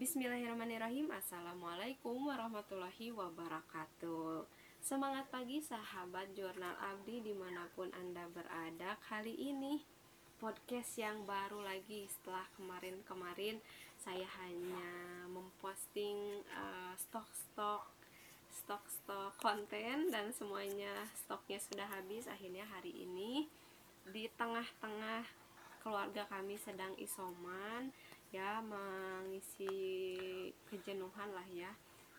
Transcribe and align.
Bismillahirrahmanirrahim. 0.00 1.12
Assalamualaikum 1.12 2.24
warahmatullahi 2.24 3.12
wabarakatuh. 3.12 4.48
Semangat 4.80 5.28
pagi 5.28 5.60
sahabat 5.60 6.32
jurnal 6.32 6.72
abdi 6.80 7.20
di 7.20 7.36
mana 7.36 7.68
pun 7.76 7.92
anda 7.92 8.24
berada. 8.32 8.96
Kali 9.04 9.36
ini 9.36 9.84
podcast 10.40 10.96
yang 10.96 11.28
baru 11.28 11.60
lagi 11.60 12.08
setelah 12.08 12.48
kemarin-kemarin 12.56 13.60
Saya 14.00 14.24
hanya 14.40 14.88
memposting 15.28 16.48
uh, 16.48 16.96
stok-stok 16.96 17.84
stok-stok 18.48 19.36
konten 19.36 20.08
dan 20.08 20.32
semuanya 20.32 21.12
stoknya 21.12 21.60
sudah 21.60 21.84
habis. 21.84 22.24
Akhirnya 22.24 22.64
hari 22.64 23.04
ini 23.04 23.52
di 24.08 24.32
tengah-tengah 24.32 25.28
keluarga 25.84 26.24
kami 26.32 26.56
sedang 26.56 26.96
isoman 26.96 27.92
ya 28.30 28.62
mengisi 28.62 29.74
kejenuhan 30.70 31.30
lah 31.34 31.46
ya. 31.50 31.70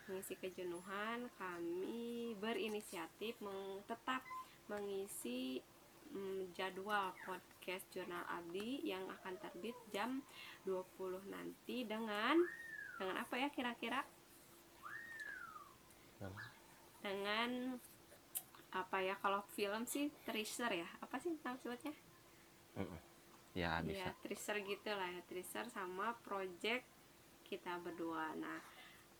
Mengisi 0.08 0.36
kejenuhan 0.36 1.32
kami 1.40 2.36
berinisiatif 2.36 3.40
meng, 3.40 3.80
tetap 3.88 4.20
mengisi 4.68 5.64
mm, 6.12 6.52
jadwal 6.56 7.16
podcast 7.24 7.88
jurnal 7.96 8.24
abdi 8.28 8.84
yang 8.84 9.08
akan 9.08 9.40
terbit 9.40 9.76
jam 9.96 10.20
20 10.68 11.32
nanti 11.32 11.88
dengan 11.88 12.36
dengan 13.00 13.16
apa 13.18 13.36
ya 13.40 13.48
kira-kira? 13.50 14.04
Dengan? 17.02 17.82
Apa 18.72 19.04
ya? 19.04 19.18
Kalau 19.20 19.42
film 19.58 19.88
sih 19.90 20.12
teaser 20.28 20.70
ya. 20.70 20.88
Apa 21.02 21.18
sih 21.18 21.34
maksudnya 21.42 21.96
ya 23.52 23.84
bisa. 23.84 24.08
ya 24.08 24.10
teaser 24.24 24.58
gitu 24.64 24.90
lah 24.92 25.10
ya 25.12 25.22
teaser 25.28 25.66
sama 25.72 26.16
project 26.24 26.88
kita 27.48 27.80
berdua. 27.84 28.32
Nah 28.40 28.60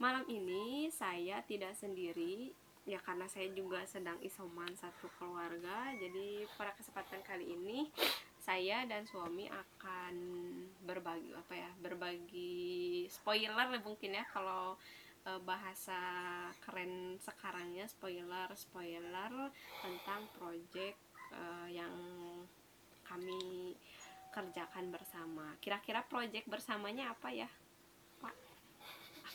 malam 0.02 0.26
ini 0.32 0.90
saya 0.90 1.44
tidak 1.46 1.78
sendiri 1.78 2.50
ya 2.90 2.98
karena 3.06 3.30
saya 3.30 3.54
juga 3.54 3.86
sedang 3.86 4.18
isoman 4.26 4.74
satu 4.74 5.06
keluarga 5.22 5.94
jadi 6.02 6.50
pada 6.58 6.74
kesempatan 6.74 7.22
kali 7.22 7.54
ini 7.54 7.86
saya 8.42 8.90
dan 8.90 9.06
suami 9.06 9.46
akan 9.46 10.16
berbagi 10.82 11.30
apa 11.38 11.54
ya 11.54 11.70
berbagi 11.78 13.06
spoiler 13.06 13.70
mungkin 13.86 14.18
ya 14.18 14.26
kalau 14.34 14.74
e, 15.22 15.32
bahasa 15.46 16.02
keren 16.66 17.22
sekarangnya 17.22 17.86
spoiler 17.86 18.50
spoiler 18.58 19.54
tentang 19.86 20.26
project 20.34 20.98
e, 21.30 21.42
yang 21.70 21.94
kami 23.06 23.78
kerjakan 24.32 24.90
bersama. 24.90 25.54
Kira-kira 25.60 26.02
proyek 26.08 26.48
bersamanya 26.48 27.12
apa 27.12 27.30
ya, 27.36 27.52
Pak? 28.24 28.36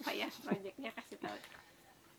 Apa 0.00 0.10
ya 0.16 0.28
proyeknya 0.40 0.90
kasih 0.96 1.20
tahu? 1.20 1.38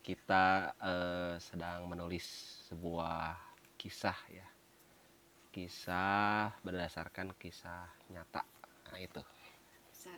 Kita 0.05 0.71
uh, 0.77 1.35
sedang 1.41 1.89
menulis 1.89 2.23
sebuah 2.69 3.35
kisah 3.75 4.15
ya, 4.31 4.47
kisah 5.51 6.53
berdasarkan 6.61 7.33
kisah 7.35 7.89
nyata. 8.13 8.45
Nah 8.93 9.01
itu. 9.01 9.21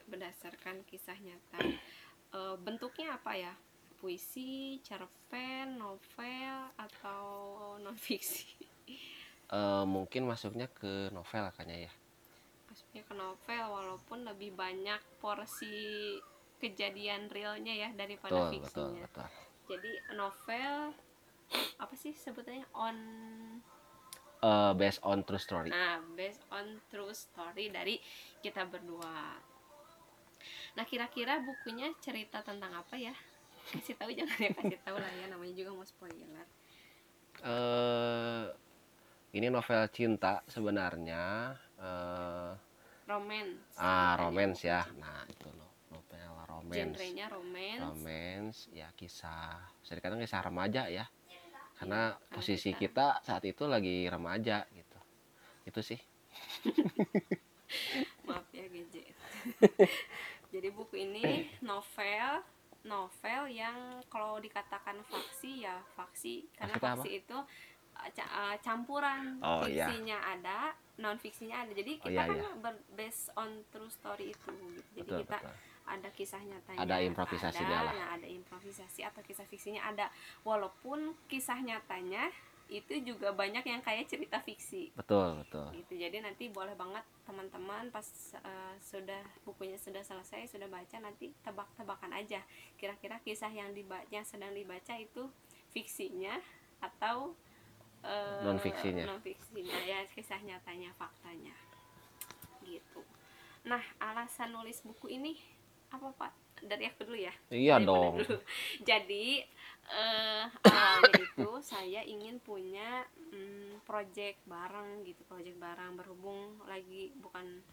Berdasarkan 0.06 0.86
kisah 0.86 1.18
nyata. 1.18 1.58
Uh, 2.30 2.54
bentuknya 2.62 3.18
apa 3.18 3.34
ya? 3.34 3.54
Puisi, 3.98 4.78
cerpen, 4.86 5.82
novel, 5.82 6.72
atau 6.78 7.26
non 7.82 7.98
fiksi? 7.98 8.54
Uh, 9.50 9.82
mungkin 9.90 10.30
masuknya 10.30 10.70
ke 10.70 11.10
novel 11.10 11.50
kayaknya 11.58 11.90
ya 11.90 11.94
masuknya 12.80 13.04
ke 13.04 13.12
novel 13.20 13.64
walaupun 13.76 14.20
lebih 14.24 14.56
banyak 14.56 15.04
porsi 15.20 16.16
kejadian 16.64 17.28
realnya 17.28 17.76
ya 17.76 17.90
daripada 17.92 18.48
betul, 18.48 18.52
fiksinya. 18.56 19.04
Betul, 19.04 19.28
betul. 19.28 19.28
Jadi 19.68 19.92
novel 20.16 20.74
apa 21.76 21.94
sih 22.00 22.16
sebetulnya 22.16 22.64
on 22.72 22.96
uh, 24.40 24.72
based 24.80 25.04
on 25.04 25.28
true 25.28 25.44
story. 25.44 25.76
Nah, 25.76 26.00
based 26.16 26.40
on 26.56 26.80
true 26.88 27.12
story 27.12 27.68
dari 27.68 28.00
kita 28.40 28.64
berdua. 28.64 29.36
Nah, 30.80 30.86
kira-kira 30.88 31.44
bukunya 31.44 31.92
cerita 32.00 32.40
tentang 32.40 32.72
apa 32.80 32.96
ya? 32.96 33.12
Kasih 33.76 34.00
tahu 34.00 34.16
jangan 34.16 34.40
ya 34.40 34.56
kasih 34.56 34.80
tahu 34.88 34.96
lah 34.96 35.12
ya 35.20 35.28
namanya 35.28 35.52
juga 35.52 35.76
mau 35.76 35.84
spoiler. 35.84 36.48
Uh, 37.44 38.48
ini 39.36 39.52
novel 39.52 39.84
cinta 39.92 40.40
sebenarnya 40.48 41.54
uh, 41.76 42.69
romance. 43.10 43.74
Ah 43.82 44.14
romance 44.14 44.62
ya. 44.70 44.86
Nah 45.02 45.26
itu 45.26 45.50
loh 45.58 45.74
novel 45.90 46.32
romance. 46.46 46.78
Genrenya 46.78 47.26
romance. 47.34 47.82
Romance 47.82 48.60
ya 48.70 48.94
kisah 48.94 49.58
bisa 49.82 49.98
dikatakan 49.98 50.22
kisah 50.22 50.46
remaja 50.46 50.86
ya. 50.86 51.10
Karena 51.80 52.12
ya, 52.14 52.36
posisi 52.36 52.76
kita. 52.76 53.20
kita 53.20 53.26
saat 53.26 53.44
itu 53.48 53.64
lagi 53.66 54.06
remaja 54.06 54.68
gitu. 54.70 55.00
Itu 55.66 55.82
sih. 55.82 56.00
Maaf 58.28 58.50
ya 58.50 58.66
GJ 58.66 58.96
jadi 60.54 60.74
buku 60.74 61.06
ini 61.06 61.46
novel 61.62 62.42
novel 62.82 63.42
yang 63.52 64.02
kalau 64.10 64.42
dikatakan 64.42 64.98
faksi 65.06 65.68
ya 65.68 65.78
faksi. 65.94 66.50
Karena 66.56 66.76
faksi 66.80 67.10
itu 67.22 67.38
uh, 68.08 68.56
campuran 68.64 69.38
oh, 69.44 69.64
fiksinya 69.68 70.18
iya. 70.18 70.34
ada 70.40 70.60
non 71.00 71.16
fiksinya 71.20 71.64
ada 71.64 71.72
jadi 71.72 72.00
oh, 72.00 72.04
kita 72.08 72.22
oh, 72.24 72.36
iya, 72.36 72.44
kan 72.44 72.52
iya. 72.60 72.72
based 72.96 73.28
on 73.36 73.50
true 73.72 73.92
story 73.92 74.36
itu 74.36 74.52
gitu. 74.52 74.84
jadi 75.00 75.10
betul, 75.10 75.20
kita 75.24 75.38
betul. 75.40 75.56
ada 75.90 76.10
kisah 76.16 76.42
nyatanya 76.44 76.80
ada 76.80 76.96
improvisasi 77.04 77.62
ada. 77.64 77.78
Nah, 77.92 78.10
ada 78.20 78.28
improvisasi 78.28 79.02
atau 79.04 79.22
kisah 79.24 79.48
fiksinya 79.48 79.82
ada 79.88 80.12
walaupun 80.44 81.16
kisah 81.32 81.60
nyatanya 81.64 82.32
itu 82.70 83.02
juga 83.02 83.34
banyak 83.34 83.66
yang 83.66 83.82
kayak 83.82 84.06
cerita 84.06 84.38
fiksi 84.46 84.94
betul 84.94 85.42
betul 85.42 85.74
gitu 85.74 85.98
jadi 85.98 86.22
nanti 86.22 86.54
boleh 86.54 86.78
banget 86.78 87.02
teman-teman 87.26 87.90
pas 87.90 88.06
uh, 88.46 88.78
sudah 88.78 89.26
bukunya 89.42 89.74
sudah 89.74 90.06
selesai 90.06 90.54
sudah 90.54 90.70
baca 90.70 91.02
nanti 91.02 91.34
tebak-tebakan 91.42 92.14
aja 92.14 92.46
kira-kira 92.78 93.18
kisah 93.26 93.50
yang 93.50 93.74
dibaca 93.74 94.06
yang 94.14 94.22
sedang 94.22 94.54
dibaca 94.54 94.94
itu 95.02 95.26
fiksinya 95.74 96.38
atau 96.78 97.34
uh, 98.04 98.42
non 98.46 98.58
fiksinya 98.62 99.04
non 99.08 99.22
fiksinya 99.24 99.78
ya 99.84 100.06
kisah 100.14 100.40
nyatanya 100.44 100.92
faktanya. 100.96 101.56
Gitu. 102.64 103.02
Nah 103.66 103.82
alasan 104.00 104.56
nulis 104.56 104.84
buku 104.84 105.12
ini 105.16 105.36
apa 105.90 106.14
pak? 106.16 106.32
Dari 106.60 106.92
aku 106.92 107.08
dulu 107.08 107.20
ya? 107.20 107.34
Iya 107.50 107.80
dong. 107.80 108.20
dulu. 108.20 108.38
jadi 108.90 109.48
uh, 109.90 110.46
awalnya 110.68 111.24
itu 111.24 111.52
saya 111.64 112.02
ingin 112.06 112.38
punya 112.44 113.08
um, 113.34 113.80
project 113.84 114.44
bareng 114.46 115.08
gitu 115.08 115.24
project 115.26 115.58
bareng 115.58 115.98
berhubung 115.98 116.62
lagi 116.68 117.10
bukan 117.20 117.64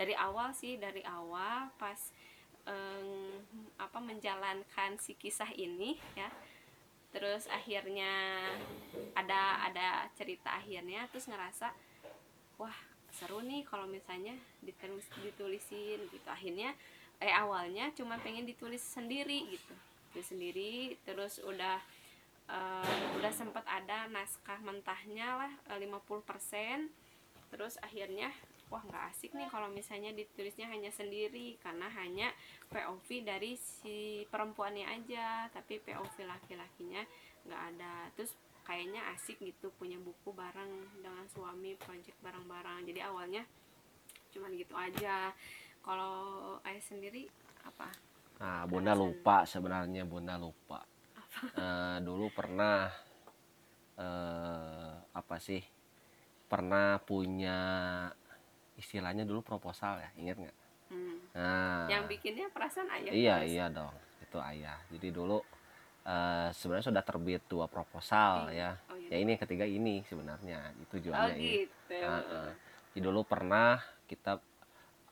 dari 0.00 0.16
awal 0.16 0.50
sih 0.56 0.80
dari 0.80 1.04
awal 1.04 1.68
pas 1.76 2.00
um, 2.64 3.38
apa 3.76 3.98
menjalankan 4.00 4.96
si 4.96 5.14
kisah 5.16 5.52
ini 5.54 5.96
ya 6.16 6.28
terus 7.10 7.50
akhirnya 7.50 8.10
ada 9.18 9.66
ada 9.66 10.06
cerita 10.14 10.54
akhirnya 10.54 11.10
terus 11.10 11.26
ngerasa 11.26 11.74
wah 12.56 12.76
seru 13.10 13.42
nih 13.42 13.66
kalau 13.66 13.90
misalnya 13.90 14.38
ditulis 14.62 15.06
ditulisin 15.18 16.00
gitu. 16.08 16.28
Akhirnya 16.30 16.72
eh 17.20 17.34
awalnya 17.34 17.90
cuma 17.92 18.16
pengen 18.22 18.46
ditulis 18.46 18.80
sendiri 18.80 19.50
gitu. 19.50 19.74
Tulis 20.14 20.28
sendiri 20.30 20.94
terus 21.02 21.42
udah 21.42 21.82
uh, 22.50 22.96
udah 23.18 23.32
sempat 23.34 23.66
ada 23.66 24.06
naskah 24.10 24.58
mentahnya 24.62 25.46
lah 25.46 25.52
50% 25.74 26.99
terus 27.50 27.76
akhirnya 27.82 28.30
wah 28.70 28.80
nggak 28.86 29.04
asik 29.10 29.34
nih 29.34 29.50
kalau 29.50 29.66
misalnya 29.66 30.14
ditulisnya 30.14 30.70
hanya 30.70 30.94
sendiri 30.94 31.58
karena 31.58 31.90
hanya 31.90 32.30
POV 32.70 33.26
dari 33.26 33.58
si 33.58 34.22
perempuannya 34.30 34.86
aja 34.86 35.50
tapi 35.50 35.82
POV 35.82 36.22
laki-lakinya 36.22 37.02
nggak 37.44 37.62
ada. 37.74 38.06
Terus 38.14 38.30
kayaknya 38.62 39.02
asik 39.18 39.42
gitu 39.42 39.74
punya 39.74 39.98
buku 39.98 40.30
bareng 40.30 40.70
dengan 41.02 41.26
suami 41.34 41.74
project 41.74 42.14
bareng-bareng. 42.22 42.86
Jadi 42.86 43.00
awalnya 43.02 43.42
cuman 44.30 44.54
gitu 44.54 44.78
aja. 44.78 45.34
Kalau 45.82 46.14
ayah 46.62 46.84
sendiri 46.86 47.26
apa? 47.66 47.90
Nah 48.38 48.70
bunda 48.70 48.94
lupa 48.94 49.42
sebenarnya 49.42 50.06
bunda 50.06 50.38
lupa. 50.38 50.86
Apa? 51.18 51.42
Uh, 51.58 51.96
dulu 52.06 52.30
pernah 52.30 52.86
uh, 53.98 54.94
apa 55.10 55.36
sih 55.42 55.79
pernah 56.50 56.98
punya 56.98 57.58
istilahnya 58.74 59.22
dulu 59.22 59.46
proposal 59.46 60.02
ya 60.02 60.10
inget 60.18 60.36
nggak 60.42 60.56
hmm. 60.90 61.16
nah 61.38 61.86
yang 61.86 62.10
bikinnya 62.10 62.50
perasaan 62.50 62.90
ayah 62.98 63.12
iya 63.14 63.36
terus. 63.38 63.50
iya 63.54 63.64
dong 63.70 63.94
itu 64.18 64.38
ayah 64.42 64.78
jadi 64.90 65.08
dulu 65.14 65.38
uh, 66.02 66.48
sebenarnya 66.50 66.86
sudah 66.90 67.04
terbit 67.06 67.42
dua 67.46 67.70
proposal 67.70 68.50
iya. 68.50 68.74
ya 68.74 68.90
oh, 68.90 68.98
iya. 68.98 69.08
ya 69.14 69.16
ini 69.22 69.32
ketiga 69.38 69.62
ini 69.62 70.02
sebenarnya 70.02 70.74
itu 70.82 70.98
tujuannya 70.98 71.38
oh, 71.38 71.38
gitu. 71.38 71.94
Uh, 72.02 72.18
uh. 72.18 72.50
jadi 72.90 73.00
dulu 73.06 73.20
pernah 73.22 73.78
kita 74.10 74.42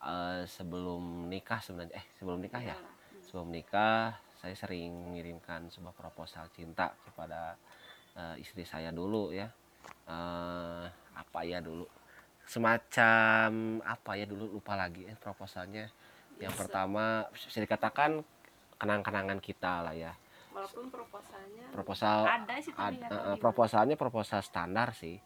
uh, 0.02 0.42
sebelum 0.42 1.30
nikah 1.30 1.62
sebenarnya 1.62 1.94
eh 1.94 2.06
sebelum 2.18 2.42
nikah 2.42 2.62
ya, 2.62 2.74
ya? 2.74 2.78
sebelum 3.22 3.46
menikah 3.54 4.18
saya 4.38 4.54
sering 4.54 4.94
mengirimkan 4.94 5.66
sebuah 5.68 5.94
proposal 5.94 6.46
cinta 6.54 6.94
kepada 7.06 7.58
uh, 8.14 8.34
istri 8.38 8.62
saya 8.62 8.94
dulu 8.94 9.34
ya 9.34 9.50
uh, 10.06 10.86
apa 11.18 11.42
ya 11.42 11.58
dulu? 11.58 11.84
Semacam 12.46 13.82
apa 13.84 14.10
ya 14.14 14.24
dulu? 14.24 14.56
Lupa 14.56 14.78
lagi 14.78 15.04
ya 15.04 15.14
proposalnya. 15.18 15.90
Yang 16.38 16.54
pertama 16.54 17.26
bisa 17.34 17.58
dikatakan 17.58 18.22
kenang-kenangan 18.78 19.42
kita 19.42 19.82
lah 19.82 19.94
ya. 19.94 20.14
Walaupun 20.54 20.88
proposalnya 20.88 21.66
proposal 21.74 22.18
ada 22.24 22.54
sih 22.62 22.72
tapi 22.72 22.98
ad- 22.98 23.02
eh, 23.02 23.10
eh, 23.10 23.18
gimana. 23.18 23.42
proposalnya 23.42 23.96
proposal 23.98 24.40
standar 24.40 24.94
sih. 24.94 25.18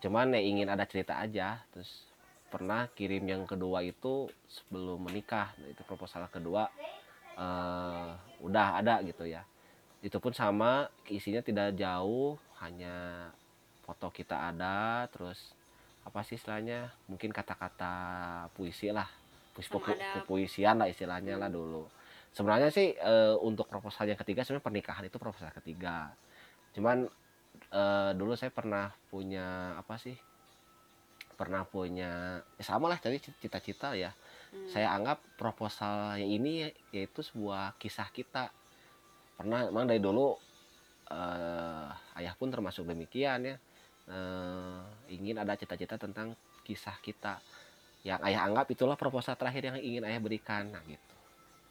Cuman 0.00 0.32
ya 0.32 0.40
ingin 0.40 0.68
ada 0.72 0.88
cerita 0.88 1.20
aja. 1.20 1.60
Terus 1.70 2.08
pernah 2.48 2.88
kirim 2.96 3.24
yang 3.28 3.44
kedua 3.44 3.84
itu 3.84 4.32
sebelum 4.48 5.06
menikah. 5.06 5.52
Nah, 5.60 5.68
itu 5.70 5.82
proposal 5.84 6.24
kedua 6.32 6.72
eh, 7.36 8.10
udah 8.40 8.80
ada 8.80 9.04
gitu 9.04 9.28
ya. 9.28 9.44
Itu 10.00 10.18
pun 10.18 10.32
sama 10.32 10.88
isinya 11.08 11.44
tidak 11.44 11.76
jauh 11.76 12.40
hanya 12.64 13.28
foto 13.86 14.10
kita 14.10 14.50
ada 14.50 15.06
terus 15.14 15.54
apa 16.02 16.22
sih 16.26 16.34
istilahnya? 16.34 16.90
Mungkin 17.06 17.30
kata-kata 17.30 17.94
puisi 18.54 18.90
lah. 18.90 19.06
Puisi 19.54 19.70
pu- 19.70 19.82
ada- 19.82 20.26
puisian 20.26 20.82
lah 20.82 20.90
istilahnya 20.90 21.38
lah 21.38 21.46
Hmm. 21.46 21.58
dulu. 21.58 21.82
Sebenarnya 22.34 22.68
sih 22.68 22.92
eh, 22.92 23.34
untuk 23.40 23.70
proposal 23.70 24.10
yang 24.10 24.18
ketiga 24.18 24.42
sebenarnya 24.42 24.66
pernikahan 24.66 25.04
itu 25.06 25.16
proposal 25.16 25.54
ketiga. 25.54 26.10
Cuman 26.74 27.06
eh, 27.72 28.10
dulu 28.14 28.34
saya 28.36 28.50
pernah 28.52 28.90
punya 29.08 29.78
apa 29.78 29.96
sih? 29.96 30.14
Pernah 31.36 31.64
punya 31.64 32.40
ya 32.42 32.64
sama 32.64 32.90
lah 32.90 32.98
tadi 32.98 33.22
cita-cita 33.22 33.94
ya. 33.94 34.10
Hmm. 34.46 34.70
saya 34.70 34.94
anggap 34.94 35.18
proposal 35.34 36.16
yang 36.22 36.30
ini 36.38 36.70
yaitu 36.94 37.18
sebuah 37.20 37.74
kisah 37.82 38.08
kita. 38.14 38.48
Pernah 39.36 39.68
emang 39.68 39.90
dari 39.90 39.98
dulu 39.98 40.38
eh, 41.10 41.88
ayah 42.22 42.34
pun 42.38 42.48
termasuk 42.50 42.86
demikian 42.86 43.42
ya 43.42 43.56
Eh, 44.06 44.80
ingin 45.10 45.34
ada 45.34 45.58
cita-cita 45.58 45.98
tentang 45.98 46.38
kisah 46.62 46.94
kita. 47.02 47.42
Yang 48.06 48.22
ayah 48.30 48.46
anggap 48.46 48.70
itulah 48.70 48.94
proposal 48.94 49.34
terakhir 49.34 49.74
yang 49.74 49.78
ingin 49.82 50.06
ayah 50.06 50.22
berikan. 50.22 50.70
Nah 50.70 50.82
gitu. 50.86 51.14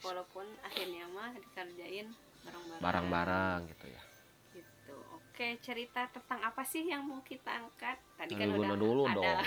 Walaupun 0.04 0.44
akhirnya 0.60 1.08
mah 1.16 1.32
dikerjain 1.32 2.12
bareng-bareng. 2.44 2.82
Barang-barang 2.84 3.60
gitu 3.72 3.86
ya. 3.88 4.02
Gitu. 4.52 4.96
Oke 5.16 5.48
cerita 5.64 6.12
tentang 6.12 6.44
apa 6.44 6.68
sih 6.68 6.84
yang 6.84 7.08
mau 7.08 7.24
kita 7.24 7.56
angkat? 7.56 8.04
Tadi 8.20 8.36
kan 8.36 8.52
guna 8.52 8.76
udah 8.76 8.80
dulu 8.84 9.04
ada 9.08 9.16
dong. 9.16 9.40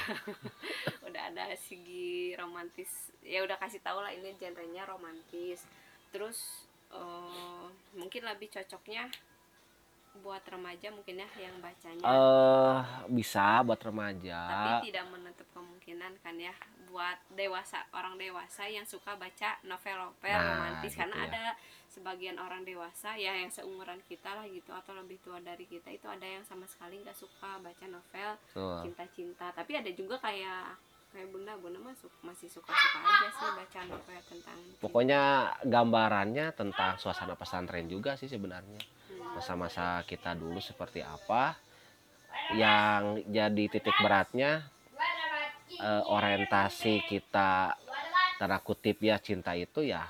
udah 1.13 1.23
ada 1.29 1.45
segi 1.61 2.33
romantis. 2.41 3.13
Ya 3.21 3.45
udah 3.45 3.61
kasih 3.61 3.85
tau 3.85 4.01
lah 4.01 4.17
ini 4.17 4.33
genrenya 4.41 4.89
romantis. 4.89 5.61
Terus 6.09 6.65
eh, 6.89 7.65
mungkin 7.93 8.25
lebih 8.25 8.49
cocoknya 8.49 9.13
buat 10.21 10.43
remaja 10.47 10.89
mungkin 10.91 11.23
ya 11.23 11.29
yang 11.39 11.57
bacanya? 11.63 12.05
Eh 12.05 12.79
bisa 13.13 13.63
buat 13.67 13.79
tapi 13.79 13.89
remaja 13.91 14.41
tidak 14.85 15.07
menutup 15.11 15.49
kemungkinan 15.55 16.13
kan 16.23 16.35
ya 16.37 16.55
buat 16.89 17.19
dewasa 17.37 17.85
orang 17.93 18.17
dewasa 18.17 18.65
yang 18.65 18.85
suka 18.89 19.15
baca 19.17 19.61
novel-novel 19.65 20.39
Nah, 20.39 20.49
romantis. 20.57 20.93
Gitu 20.97 21.01
karena 21.05 21.17
ya. 21.17 21.25
ada 21.29 21.45
sebagian 21.89 22.37
orang 22.39 22.63
dewasa 22.63 23.17
ya 23.19 23.35
yang 23.35 23.51
seumuran 23.51 23.99
kita 24.07 24.31
lah 24.37 24.47
gitu 24.47 24.71
atau 24.71 24.95
lebih 24.97 25.19
tua 25.25 25.41
dari 25.43 25.67
kita 25.67 25.91
itu 25.91 26.07
ada 26.07 26.25
yang 26.25 26.45
sama 26.47 26.65
sekali 26.69 27.01
nggak 27.03 27.17
suka 27.17 27.59
baca 27.61 27.85
novel 27.89 28.31
cinta-cinta. 28.85 29.53
Tapi 29.53 29.73
ada 29.77 29.91
juga 29.93 30.17
kayak 30.21 30.79
kayak 31.09 31.29
bunda 31.33 31.57
bunda 31.57 31.81
masuk 31.81 32.13
masih 32.21 32.53
suka-suka 32.53 33.01
aja 33.01 33.29
sih 33.33 33.51
baca 33.57 33.81
novel 33.89 34.21
tentang 34.29 34.59
pokoknya 34.77 35.21
gambarannya 35.65 36.53
tentang 36.53 37.01
suasana 37.01 37.33
pesantren 37.33 37.89
juga 37.89 38.13
sih 38.21 38.29
sebenarnya. 38.29 38.81
Masa-masa 39.35 40.03
kita 40.05 40.33
dulu 40.33 40.59
seperti 40.59 41.01
apa 41.01 41.55
yang 42.55 43.21
jadi 43.29 43.65
titik 43.69 43.97
beratnya 44.01 44.65
eh, 45.79 46.03
orientasi 46.05 47.05
kita 47.05 47.77
tanda 48.39 48.59
kutip 48.63 49.03
ya 49.03 49.19
cinta 49.21 49.53
itu 49.53 49.85
ya 49.85 50.07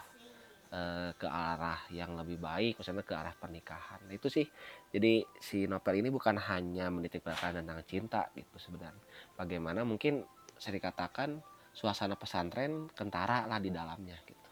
eh, 0.70 1.10
ke 1.16 1.26
arah 1.26 1.80
yang 1.90 2.14
lebih 2.14 2.38
baik 2.38 2.78
misalnya 2.78 3.02
ke 3.02 3.14
arah 3.16 3.34
pernikahan. 3.34 4.04
Nah, 4.04 4.14
itu 4.14 4.28
sih. 4.28 4.46
Jadi 4.88 5.20
si 5.36 5.64
novel 5.64 6.00
ini 6.00 6.08
bukan 6.08 6.36
hanya 6.38 6.88
menitik 6.88 7.20
beratkan 7.20 7.56
tentang 7.56 7.80
cinta 7.84 8.28
gitu 8.32 8.56
sebenarnya. 8.56 9.00
Bagaimana 9.36 9.84
mungkin 9.84 10.24
saya 10.56 10.76
dikatakan 10.76 11.40
suasana 11.72 12.16
pesantren 12.16 12.88
kentara 12.92 13.44
lah 13.46 13.60
di 13.60 13.68
dalamnya 13.70 14.16
gitu. 14.24 14.48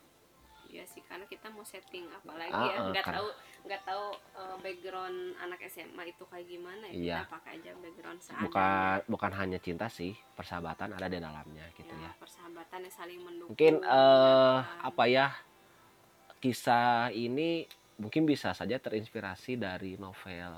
Iya 0.66 0.84
sih 0.84 1.00
karena 1.04 1.24
kita 1.24 1.48
mau 1.48 1.64
setting 1.64 2.04
apalagi 2.12 2.52
Ah, 2.52 2.68
ya 2.68 2.76
ah, 2.76 2.84
nggak 2.92 3.04
karena- 3.04 3.18
tahu 3.22 3.28
nggak 3.66 3.82
tahu 3.82 4.04
eh, 4.32 4.56
background 4.60 5.18
anak 5.36 5.58
SMA 5.66 6.02
itu 6.06 6.22
kayak 6.24 6.46
gimana 6.46 6.84
ya 6.86 6.94
Iya. 6.94 7.18
kita 7.20 7.32
pakai 7.32 7.50
aja 7.56 7.70
background 7.76 8.18
seadanya 8.18 8.44
bukan 8.44 8.96
bukan 9.08 9.32
hanya 9.34 9.58
cinta 9.58 9.86
sih 9.88 10.14
persahabatan 10.32 10.88
ada 10.92 11.06
di 11.06 11.18
dalamnya 11.18 11.66
gitu 11.74 11.90
ya, 11.92 12.06
ya 12.06 12.10
persahabatan 12.16 12.78
yang 12.80 12.94
saling 12.94 13.20
mendukung 13.20 13.50
mungkin 13.50 13.74
eh 13.76 13.82
mengingatkan. 13.82 14.86
apa 14.86 15.04
ya 15.06 15.26
kisah 16.38 16.86
ini 17.10 17.66
mungkin 17.96 18.22
bisa 18.22 18.52
saja 18.52 18.76
terinspirasi 18.76 19.56
dari 19.56 19.96
novel 19.96 20.52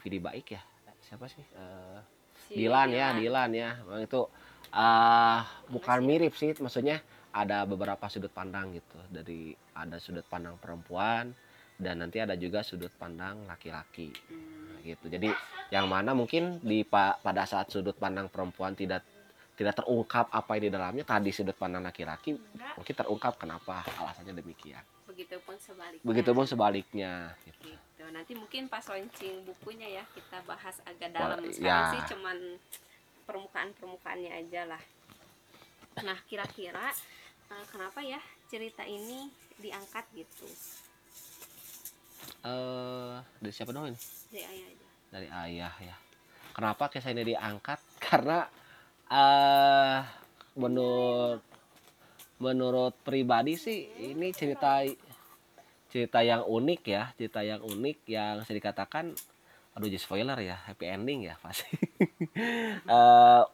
Vidi 0.00 0.16
Baik 0.16 0.46
ya 0.50 0.62
siapa 1.02 1.26
sih 1.26 1.42
Eh, 1.52 2.00
Si 2.38 2.54
Dilan 2.56 2.88
ya 2.90 3.10
Dilan 3.12 3.50
ya 3.52 3.70
memang 3.80 4.02
itu 4.02 4.22
ah 4.70 5.42
bukan 5.66 5.98
sih? 5.98 6.06
mirip 6.06 6.32
sih 6.32 6.50
maksudnya 6.56 7.02
ada 7.32 7.64
beberapa 7.64 8.06
sudut 8.06 8.30
pandang 8.30 8.70
gitu 8.72 8.96
dari 9.08 9.50
ada 9.72 9.98
sudut 9.98 10.24
pandang 10.24 10.56
perempuan 10.56 11.34
dan 11.76 12.00
nanti 12.00 12.18
ada 12.18 12.32
juga 12.34 12.60
sudut 12.60 12.90
pandang 12.90 13.44
laki-laki 13.44 14.08
Hmm, 14.28 14.80
gitu. 14.82 15.06
Jadi 15.06 15.28
yang 15.68 15.86
mana 15.86 16.12
mungkin 16.12 16.58
di 16.60 16.82
pa- 16.82 17.18
pada 17.18 17.42
saat 17.42 17.68
sudut 17.68 17.94
pandang 17.94 18.26
perempuan 18.26 18.72
tidak 18.72 19.02
tidak 19.56 19.72
terungkap 19.74 20.28
apa 20.30 20.50
yang 20.54 20.62
di 20.62 20.70
dalamnya 20.70 21.02
tadi 21.02 21.32
sudut 21.32 21.56
pandang 21.56 21.80
laki-laki 21.80 22.36
mungkin 22.76 22.94
terungkap 22.94 23.34
kenapa 23.36 23.82
alasannya 23.96 24.36
demikian. 24.36 24.84
begitupun 25.06 25.56
sebaliknya 25.56 26.04
Begitupun 26.04 26.44
sebaliknya. 26.44 27.12
Gitu. 27.40 27.72
gitu 27.72 28.04
nanti 28.12 28.36
mungkin 28.36 28.68
pas 28.68 28.84
launching 28.84 29.48
bukunya 29.48 29.88
ya 29.90 30.04
kita 30.12 30.44
bahas 30.44 30.76
agak 30.84 31.08
dalam 31.08 31.40
Wah, 31.40 31.48
sekarang 31.48 31.64
ya. 31.80 31.92
sih 31.96 32.02
cuman 32.12 32.38
permukaan 33.24 33.72
permukaannya 33.74 34.28
aja 34.36 34.68
lah 34.68 34.82
nah 36.04 36.18
kira-kira 36.28 36.92
eh, 37.48 37.64
kenapa 37.72 38.04
ya 38.04 38.20
cerita 38.46 38.84
ini 38.84 39.32
diangkat 39.56 40.04
gitu 40.12 40.44
Eh 42.46 43.16
dari 43.42 43.52
siapa 43.52 43.74
dong 43.74 43.90
ini? 43.90 43.98
dari 44.30 44.46
ayah 44.46 44.66
aja 44.70 44.86
Dari 45.10 45.28
ayah 45.28 45.74
ya. 45.82 45.96
Kenapa 46.54 46.86
kisah 46.88 47.10
ini 47.10 47.34
diangkat? 47.34 47.78
Karena 48.06 48.46
eh 49.10 49.98
menurut 50.56 51.42
menurut 52.38 52.94
pribadi 53.02 53.56
sih 53.58 53.88
ini 54.12 54.30
cerita 54.30 54.84
cerita 55.90 56.20
yang 56.22 56.46
unik 56.46 56.82
ya, 56.86 57.02
cerita 57.18 57.40
yang 57.42 57.64
unik 57.64 57.98
yang 58.06 58.34
saya 58.46 58.56
dikatakan 58.62 59.10
aduh 59.76 59.92
jadi 59.92 60.00
spoiler 60.00 60.38
ya, 60.40 60.56
happy 60.70 60.86
ending 60.86 61.26
ya 61.26 61.34
pasti. 61.42 61.74
Eh, 62.86 63.44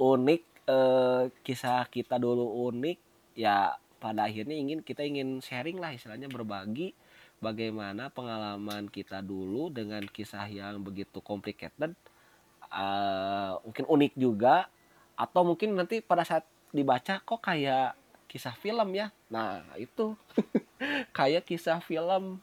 unik 0.00 0.42
eh, 0.64 1.22
kisah 1.44 1.84
kita 1.92 2.16
dulu 2.16 2.72
unik 2.72 2.98
ya 3.36 3.76
pada 4.00 4.24
akhirnya 4.26 4.56
ingin 4.56 4.80
kita 4.80 5.04
ingin 5.04 5.44
sharing 5.44 5.76
lah 5.76 5.92
istilahnya 5.92 6.32
berbagi 6.32 6.96
bagaimana 7.40 8.12
pengalaman 8.12 8.86
kita 8.92 9.24
dulu 9.24 9.72
dengan 9.72 10.04
kisah 10.06 10.44
yang 10.46 10.84
begitu 10.84 11.18
complicated 11.24 11.96
eh, 12.70 13.52
mungkin 13.64 13.84
unik 13.88 14.12
juga 14.14 14.68
atau 15.18 15.42
mungkin 15.44 15.76
nanti 15.76 16.00
pada 16.00 16.24
saat 16.24 16.44
dibaca 16.70 17.18
kok 17.20 17.40
kayak 17.42 17.98
kisah 18.30 18.54
film 18.54 18.94
ya? 18.94 19.10
Nah 19.26 19.66
itu. 19.74 20.14
Kayak 21.18 21.44
kisah 21.44 21.82
film. 21.82 22.38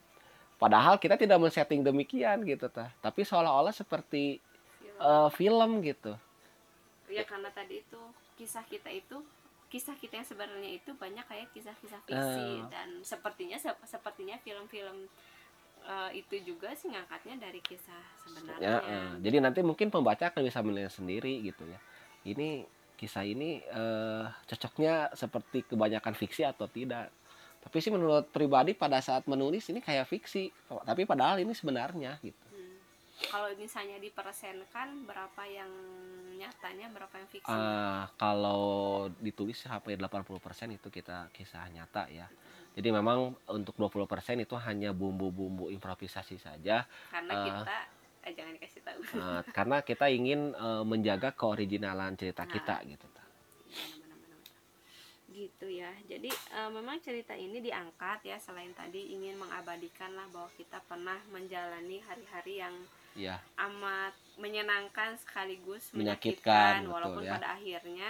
Padahal 0.59 0.99
kita 0.99 1.15
tidak 1.15 1.39
men-setting 1.39 1.81
demikian 1.81 2.43
gitu 2.43 2.67
tah. 2.67 2.91
Tapi 2.99 3.23
seolah-olah 3.23 3.71
seperti 3.71 4.43
Film. 4.83 4.99
eh, 4.99 5.29
film 5.31 5.71
gitu. 5.81 6.13
Ya 7.07 7.23
karena 7.23 7.47
tadi 7.55 7.81
itu 7.81 8.01
kisah 8.35 8.67
kita 8.67 8.91
itu 8.91 9.23
kisah 9.67 9.95
kita 9.95 10.23
yang 10.23 10.27
sebenarnya 10.27 10.71
itu 10.79 10.95
banyak 10.95 11.27
kayak 11.27 11.51
kisah-kisah 11.51 11.99
fiksi 12.07 12.47
Eh. 12.55 12.67
dan 12.71 13.03
sepertinya 13.03 13.59
sep- 13.59 13.83
sepertinya 13.83 14.39
film-film 14.39 15.07
eh, 15.83 16.11
itu 16.19 16.35
juga 16.43 16.71
sih 16.75 16.91
ngangkatnya 16.91 17.39
dari 17.39 17.59
kisah 17.59 18.03
sebenarnya 18.19 18.59
Ya, 18.59 18.77
eh, 18.83 19.11
jadi 19.23 19.37
nanti 19.39 19.59
mungkin 19.63 19.87
pembaca 19.87 20.27
akan 20.27 20.43
bisa 20.43 20.59
menilai 20.59 20.91
sendiri 20.91 21.39
gitu 21.43 21.63
ya. 21.63 21.79
Ini 22.23 22.63
kisah 22.95 23.23
ini 23.23 23.59
eh, 23.61 24.25
cocoknya 24.47 25.11
seperti 25.15 25.63
kebanyakan 25.63 26.11
fiksi 26.11 26.43
atau 26.43 26.67
tidak. 26.67 27.11
Tapi 27.57 27.77
sih 27.83 27.91
menurut 27.91 28.31
pribadi 28.31 28.71
pada 28.71 29.03
saat 29.03 29.27
menulis 29.27 29.67
ini 29.67 29.83
kayak 29.83 30.07
fiksi, 30.07 30.47
tapi 30.87 31.03
padahal 31.03 31.43
ini 31.43 31.51
sebenarnya 31.51 32.15
gitu. 32.23 32.46
Kalau 33.17 33.49
misalnya 33.57 33.97
dipersenkan 33.97 35.09
berapa 35.09 35.41
yang 35.49 35.69
nyatanya 36.37 36.93
berapa 36.93 37.09
yang 37.17 37.25
fiksi 37.27 37.49
Ah, 37.49 38.05
kalau 38.13 39.09
ditulis 39.17 39.57
hampir 39.65 39.97
80% 39.97 40.37
itu 40.69 40.87
kita 40.93 41.33
kisah 41.33 41.65
nyata 41.73 42.05
ya. 42.13 42.29
Jadi 42.77 42.93
memang 42.93 43.33
untuk 43.49 43.73
20% 43.73 44.37
itu 44.37 44.53
hanya 44.61 44.93
bumbu-bumbu 44.93 45.73
improvisasi 45.73 46.37
saja 46.37 46.85
karena 47.09 47.33
eh. 47.33 47.43
kita 47.49 47.77
eh, 48.21 48.33
jangan 48.37 48.51
dikasih 48.53 48.81
tahu 48.85 48.99
eh, 49.17 49.41
karena 49.49 49.77
kita 49.81 50.05
ingin 50.13 50.53
eh, 50.53 50.83
menjaga 50.85 51.33
keoriginalan 51.33 52.13
cerita 52.13 52.45
Nah. 52.45 52.53
kita 52.53 52.75
gitu. 52.85 53.07
Gitu 55.27 55.69
ya 55.69 55.89
jadi 56.05 56.29
eh, 56.29 56.69
memang 56.69 57.01
cerita 57.01 57.33
ini 57.33 57.61
diangkat 57.61 58.25
ya 58.25 58.37
selain 58.37 58.73
tadi 58.73 59.09
ingin 59.13 59.37
mengabadikan 59.41 60.13
lah 60.13 60.25
bahwa 60.29 60.49
kita 60.53 60.77
pernah 60.85 61.17
menjalani 61.33 61.97
hari-hari 62.05 62.61
yang 62.61 62.73
Ya, 63.17 63.41
amat 63.57 64.13
menyenangkan 64.37 65.17
sekaligus 65.17 65.89
Menyakitkan, 65.89 65.97
menyakitkan, 65.97 66.77
betul 66.85 66.93
walaupun 66.93 67.23
ya. 67.25 67.31
pada 67.33 67.47
akhirnya 67.57 68.09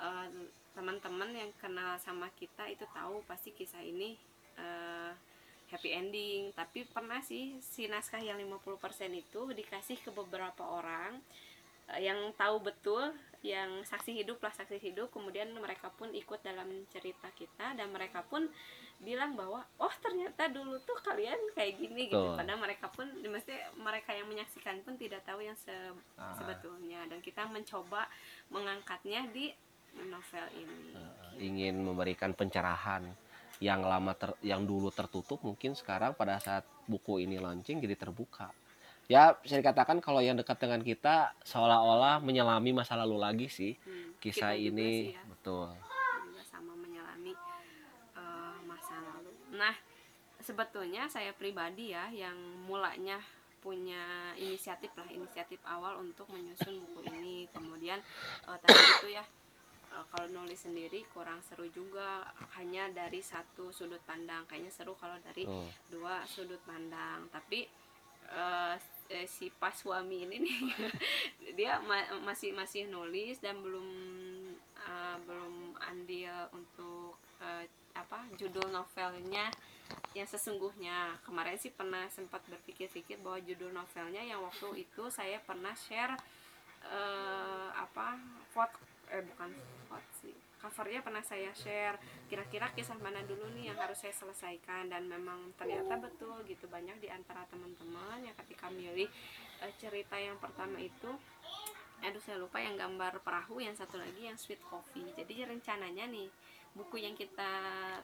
eh, 0.00 0.26
teman-teman 0.72 1.30
yang 1.36 1.52
kenal 1.60 2.00
sama 2.00 2.32
kita 2.40 2.64
itu 2.72 2.88
tahu 2.96 3.20
pasti 3.28 3.52
kisah 3.52 3.84
ini 3.84 4.16
eh, 4.56 5.12
happy 5.68 5.90
ending. 5.92 6.42
Tapi 6.56 6.88
pernah 6.88 7.20
sih 7.20 7.60
si 7.60 7.86
naskah 7.86 8.24
yang 8.24 8.40
50% 8.40 8.80
itu 9.12 9.52
dikasih 9.52 10.00
ke 10.00 10.10
beberapa 10.10 10.64
orang 10.64 11.20
eh, 11.92 12.08
yang 12.08 12.32
tahu 12.34 12.64
betul 12.64 13.12
yang 13.44 13.84
saksi 13.86 14.16
hidup 14.16 14.40
lah 14.40 14.54
saksi 14.56 14.80
hidup. 14.80 15.12
Kemudian 15.12 15.52
mereka 15.52 15.92
pun 15.92 16.08
ikut 16.16 16.40
dalam 16.40 16.66
cerita 16.88 17.28
kita 17.36 17.76
dan 17.76 17.92
mereka 17.92 18.24
pun 18.24 18.48
bilang 18.98 19.32
bahwa 19.32 19.62
oh 19.76 19.94
ternyata 19.96 20.48
dulu 20.48 20.74
tuh 20.80 20.98
kalian 20.98 21.38
kayak 21.52 21.76
gini 21.76 22.06
gitu 22.06 22.34
padahal 22.34 22.58
mereka 22.58 22.86
pun 22.88 23.06
maksudnya 23.20 23.70
mereka 23.74 24.10
yang 24.10 24.26
menyaksikan 24.26 24.82
pun 24.82 24.94
tidak 24.94 25.22
tahu 25.22 25.38
yang 25.40 25.54
se- 25.54 25.94
Ah. 26.14 26.34
sebetulnya 26.34 27.06
dan 27.06 27.18
kita 27.18 27.46
mencoba 27.46 28.10
mengangkatnya 28.48 29.30
di 29.30 29.54
novel 30.04 30.46
ini 30.52 30.98
ingin 31.38 31.78
memberikan 31.78 32.32
pencerahan 32.32 33.06
yang 33.58 33.80
lama 33.80 34.10
ter, 34.12 34.34
yang 34.40 34.62
dulu 34.62 34.90
tertutup 34.90 35.38
mungkin 35.40 35.74
sekarang 35.74 36.12
pada 36.12 36.38
saat 36.38 36.62
buku 36.84 37.18
ini 37.20 37.38
launching 37.38 37.78
jadi 37.78 37.94
terbuka. 37.96 38.50
Ya 39.06 39.34
bisa 39.34 39.56
dikatakan 39.56 39.98
kalau 39.98 40.20
yang 40.20 40.36
dekat 40.36 40.58
dengan 40.58 40.78
kita 40.78 41.32
seolah-olah 41.42 42.20
menyelami 42.20 42.70
masa 42.72 42.94
lalu 42.94 43.16
lagi 43.16 43.46
sih 43.48 43.72
Hmm, 43.80 44.14
kisah 44.18 44.52
ini 44.52 45.10
sih 45.10 45.10
ya. 45.10 45.22
betul. 45.24 45.74
juga 46.28 46.42
sama 46.44 46.76
menyelami 46.76 47.32
eh, 48.14 48.56
masa 48.62 48.94
lalu. 49.00 49.32
Nah, 49.54 49.74
sebetulnya 50.48 51.04
saya 51.12 51.36
pribadi 51.36 51.92
ya 51.92 52.08
yang 52.08 52.32
mulanya 52.64 53.20
punya 53.60 54.32
inisiatif 54.40 54.88
lah 54.96 55.04
inisiatif 55.12 55.60
awal 55.68 56.00
untuk 56.00 56.24
menyusun 56.32 56.80
buku 56.88 57.04
ini. 57.12 57.44
Kemudian 57.52 58.00
eh, 58.48 58.58
tadi 58.64 58.80
itu 58.80 59.08
ya 59.12 59.24
eh, 59.92 60.04
kalau 60.08 60.26
nulis 60.32 60.56
sendiri 60.56 61.04
kurang 61.12 61.44
seru 61.44 61.68
juga 61.68 62.24
hanya 62.56 62.88
dari 62.88 63.20
satu 63.20 63.68
sudut 63.68 64.00
pandang. 64.08 64.48
Kayaknya 64.48 64.72
seru 64.72 64.96
kalau 64.96 65.20
dari 65.20 65.44
Tuh. 65.44 65.68
dua 65.92 66.24
sudut 66.24 66.62
pandang 66.64 67.28
tapi 67.28 67.68
eh, 68.32 68.74
si 69.28 69.52
pas 69.52 69.72
suami 69.76 70.24
ini 70.24 70.36
nih 70.48 70.58
dia 71.60 71.80
ma- 71.84 72.24
masih 72.24 72.56
masih 72.56 72.88
nulis 72.88 73.36
dan 73.44 73.60
belum 73.60 73.88
eh, 74.80 75.16
belum 75.28 75.76
andil 75.82 76.48
untuk 76.56 77.20
eh, 77.44 77.68
apa 78.08 78.24
judul 78.40 78.72
novelnya 78.72 79.52
yang 80.16 80.24
sesungguhnya. 80.24 81.20
Kemarin 81.28 81.60
sih 81.60 81.68
pernah 81.68 82.08
sempat 82.08 82.40
berpikir-pikir 82.48 83.20
bahwa 83.20 83.36
judul 83.44 83.68
novelnya 83.68 84.24
yang 84.24 84.40
waktu 84.40 84.88
itu 84.88 85.12
saya 85.12 85.36
pernah 85.44 85.76
share 85.76 86.16
eh, 86.88 87.68
apa 87.76 88.16
vote 88.56 88.80
eh 89.12 89.20
bukan 89.20 89.52
vote 89.92 90.08
sih 90.24 90.32
covernya 90.58 91.00
pernah 91.04 91.22
saya 91.22 91.52
share. 91.54 92.00
Kira-kira 92.26 92.72
kisah 92.74 92.98
mana 92.98 93.22
dulu 93.22 93.46
nih 93.54 93.70
yang 93.70 93.78
harus 93.78 94.00
saya 94.00 94.16
selesaikan? 94.16 94.90
Dan 94.90 95.06
memang 95.06 95.54
ternyata 95.54 95.96
betul 96.00 96.42
gitu 96.48 96.66
banyak 96.66 96.98
di 96.98 97.08
antara 97.12 97.46
teman-teman 97.52 98.24
yang 98.26 98.34
ketika 98.44 98.72
milih 98.72 99.06
eh, 99.62 99.72
cerita 99.78 100.18
yang 100.18 100.40
pertama 100.40 100.80
itu 100.80 101.12
aduh 101.98 102.22
saya 102.22 102.38
lupa 102.38 102.62
yang 102.62 102.78
gambar 102.78 103.18
perahu 103.26 103.58
yang 103.58 103.74
satu 103.74 103.98
lagi 103.98 104.26
yang 104.26 104.38
sweet 104.38 104.62
coffee. 104.66 105.06
Jadi 105.14 105.46
rencananya 105.46 106.06
nih 106.10 106.30
buku 106.78 107.02
yang 107.02 107.18
kita 107.18 107.50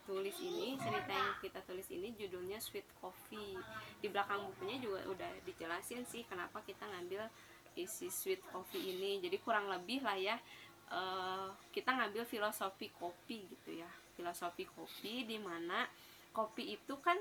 tulis 0.02 0.35
ini 0.43 0.75
cerita 0.83 1.14
yang 1.14 1.38
kita 1.38 1.62
tulis 1.62 1.87
ini 1.95 2.11
judulnya 2.19 2.59
sweet 2.59 2.85
coffee. 2.99 3.54
Di 4.02 4.11
belakang 4.11 4.43
bukunya 4.50 4.83
juga 4.83 4.99
udah 5.07 5.31
dijelasin 5.47 6.02
sih 6.02 6.26
kenapa 6.26 6.59
kita 6.66 6.83
ngambil 6.83 7.23
isi 7.78 8.11
sweet 8.11 8.43
coffee 8.50 8.99
ini. 8.99 9.23
Jadi 9.23 9.38
kurang 9.38 9.71
lebih 9.71 10.02
lah 10.02 10.19
ya 10.19 10.35
eh, 10.90 11.49
kita 11.71 11.95
ngambil 11.95 12.26
filosofi 12.26 12.90
kopi 12.90 13.47
gitu 13.47 13.78
ya. 13.78 13.90
Filosofi 14.19 14.66
kopi 14.66 15.23
di 15.23 15.38
mana 15.38 15.87
kopi 16.35 16.75
itu 16.75 16.99
kan 16.99 17.16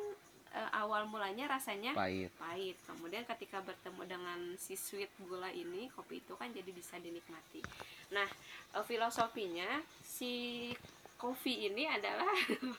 eh, 0.58 0.70
awal 0.74 1.06
mulanya 1.06 1.54
rasanya 1.54 1.94
Pahit. 1.94 2.34
pahit. 2.42 2.78
Kemudian 2.90 3.30
ketika 3.30 3.62
bertemu 3.62 4.02
dengan 4.10 4.40
si 4.58 4.74
sweet 4.74 5.14
gula 5.22 5.54
ini 5.54 5.86
kopi 5.94 6.26
itu 6.26 6.34
kan 6.34 6.50
jadi 6.50 6.74
bisa 6.74 6.98
dinikmati. 6.98 7.62
Nah 8.10 8.26
eh, 8.74 8.86
filosofinya 8.90 9.86
si 10.02 10.74
kopi 11.24 11.72
ini 11.72 11.88
adalah 11.88 12.27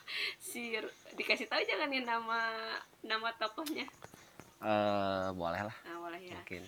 si 0.53 0.77
dikasih 1.17 1.49
tahu 1.49 1.65
jangan 1.65 1.89
nih 1.89 2.05
nama 2.05 2.41
nama 3.01 3.33
tokohnya. 3.41 3.89
Eh, 4.61 5.29
boleh 5.33 5.65
lah. 5.65 5.77
Nah 5.89 5.97
boleh 6.05 6.21
ya. 6.21 6.37
Mungkin. 6.37 6.61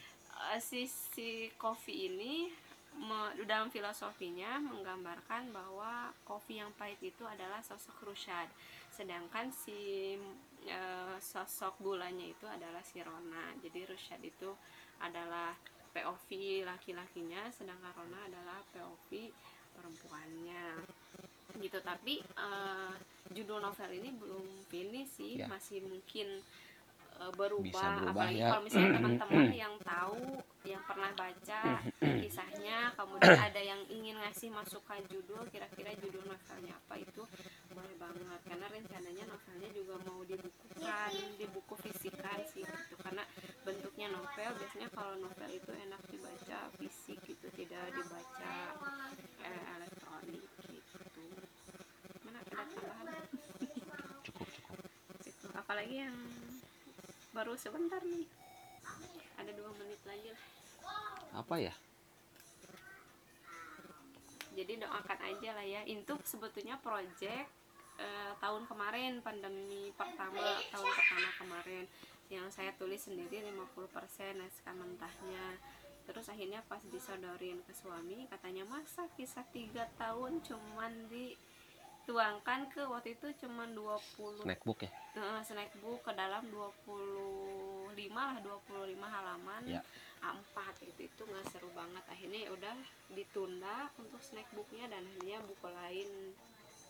Eh, 0.56 0.60
si 0.64 0.88
si 0.88 1.52
kopi 1.60 2.08
ini 2.08 2.48
me- 2.96 3.36
dalam 3.44 3.68
filosofinya 3.68 4.56
menggambarkan 4.64 5.52
bahwa 5.52 6.16
kopi 6.24 6.64
yang 6.64 6.72
pahit 6.80 6.96
itu 7.04 7.28
adalah 7.28 7.60
sosok 7.60 8.08
Rusyad 8.08 8.48
sedangkan 8.88 9.52
si 9.52 10.16
eh, 10.64 11.16
sosok 11.20 11.76
gulanya 11.84 12.24
itu 12.24 12.48
adalah 12.48 12.80
si 12.80 13.04
Rona. 13.04 13.52
Jadi 13.60 13.84
Rusyad 13.84 14.24
itu 14.24 14.48
adalah 15.04 15.52
POV 15.92 16.28
laki-lakinya 16.64 17.52
sedangkan 17.52 17.92
Rona 17.92 18.20
adalah 18.24 18.64
POV 18.72 19.28
perempuannya 19.76 20.64
gitu. 21.58 21.78
Tapi 21.80 22.20
eh, 22.22 22.92
judul 23.32 23.58
novel 23.58 23.90
ini 23.92 24.10
belum 24.14 24.46
finish 24.66 25.10
sih. 25.14 25.32
Ya. 25.40 25.46
masih 25.48 25.82
mungkin 25.82 26.40
eh, 27.16 27.32
berubah, 27.34 27.66
Bisa 27.66 27.86
berubah, 27.98 28.12
apalagi 28.12 28.40
ya. 28.40 28.48
kalau 28.50 28.62
misalnya 28.64 28.90
teman-teman 29.00 29.46
yang 29.52 29.74
tahu 29.82 30.22
yang 30.66 30.82
pernah 30.82 31.10
baca 31.14 31.62
kisahnya 32.22 32.90
kemudian 32.98 33.38
ada 33.38 33.62
yang 33.62 33.78
ingin 33.86 34.18
ngasih 34.18 34.50
masukan 34.50 34.98
judul 35.06 35.46
kira-kira 35.48 35.94
judul 36.02 36.26
novelnya 36.26 36.74
apa 36.74 36.94
itu 36.98 37.22
boleh 37.70 37.94
banget. 37.98 38.40
Karena 38.46 38.66
rencananya 38.66 39.24
novelnya 39.26 39.70
juga 39.70 39.94
mau 40.06 40.20
dibukukan 40.22 41.10
dibuku 41.38 41.74
fisikan 41.82 42.40
sih 42.50 42.62
gitu. 42.66 42.94
Karena 42.98 43.22
bentuknya 43.62 44.10
novel 44.10 44.50
biasanya 44.58 44.88
kalau 44.90 45.14
novel 45.18 45.50
itu 45.50 45.70
enak 45.70 46.02
dibaca 46.10 46.58
fisik 46.78 47.18
gitu 47.26 47.46
tidak 47.54 47.90
dibaca 47.90 48.54
eh, 49.42 49.62
elektronik 49.78 50.46
gitu 50.66 51.24
mana 52.22 52.38
ada 52.42 52.54
tambahan 52.62 53.26
Cukup 54.22 54.46
cukup. 54.50 54.78
gitu. 55.22 55.46
Apalagi 55.66 56.06
yang 56.06 56.14
baru 57.34 57.58
sebentar 57.58 57.98
nih. 58.06 58.22
Ada 59.34 59.50
dua 59.50 59.74
menit 59.74 59.98
lagi 60.06 60.30
lah. 60.30 60.44
Apa 61.42 61.58
ya? 61.58 61.74
jadi 64.56 64.72
doakan 64.80 65.20
aja 65.20 65.50
lah 65.52 65.66
ya. 65.66 65.82
Itu 65.84 66.16
sebetulnya 66.24 66.80
project 66.80 67.50
eh, 68.00 68.32
tahun 68.40 68.64
kemarin 68.64 69.20
pandemi 69.20 69.92
pertama 69.92 70.62
tahun 70.72 70.86
pertama 70.86 71.30
kemarin. 71.42 71.84
Yang 72.32 72.46
saya 72.58 72.70
tulis 72.74 73.02
sendiri 73.04 73.44
50% 73.44 74.40
naskah 74.40 74.74
mentahnya. 74.74 75.60
Terus 76.06 76.30
akhirnya 76.30 76.62
pas 76.70 76.80
disodorin 76.88 77.60
ke 77.66 77.74
suami 77.74 78.30
katanya 78.30 78.64
masa 78.64 79.10
kisah 79.18 79.44
tiga 79.50 79.90
tahun 79.98 80.38
cuman 80.46 81.10
dituangkan 82.06 82.70
ke 82.70 82.86
waktu 82.86 83.18
itu 83.18 83.34
cuman 83.42 83.74
20 83.74 84.46
Snackbook 84.46 84.86
ya? 84.86 84.90
eh, 85.18 85.42
snack 85.42 85.74
book 85.82 86.06
ke 86.06 86.14
dalam 86.14 86.46
25 86.54 87.90
lah 88.14 88.38
25 88.46 88.94
halaman 88.94 89.62
Ya. 89.66 89.82
A4 90.22 90.86
itu 90.86 91.10
itu 91.10 91.22
nggak 91.26 91.44
seru 91.50 91.66
banget. 91.74 92.06
Akhirnya 92.06 92.46
ya 92.46 92.50
udah 92.54 92.76
ditunda 93.10 93.90
untuk 93.98 94.22
snack 94.22 94.46
booknya 94.54 94.86
dan 94.86 95.02
akhirnya 95.02 95.42
buku 95.44 95.66
lain 95.66 96.08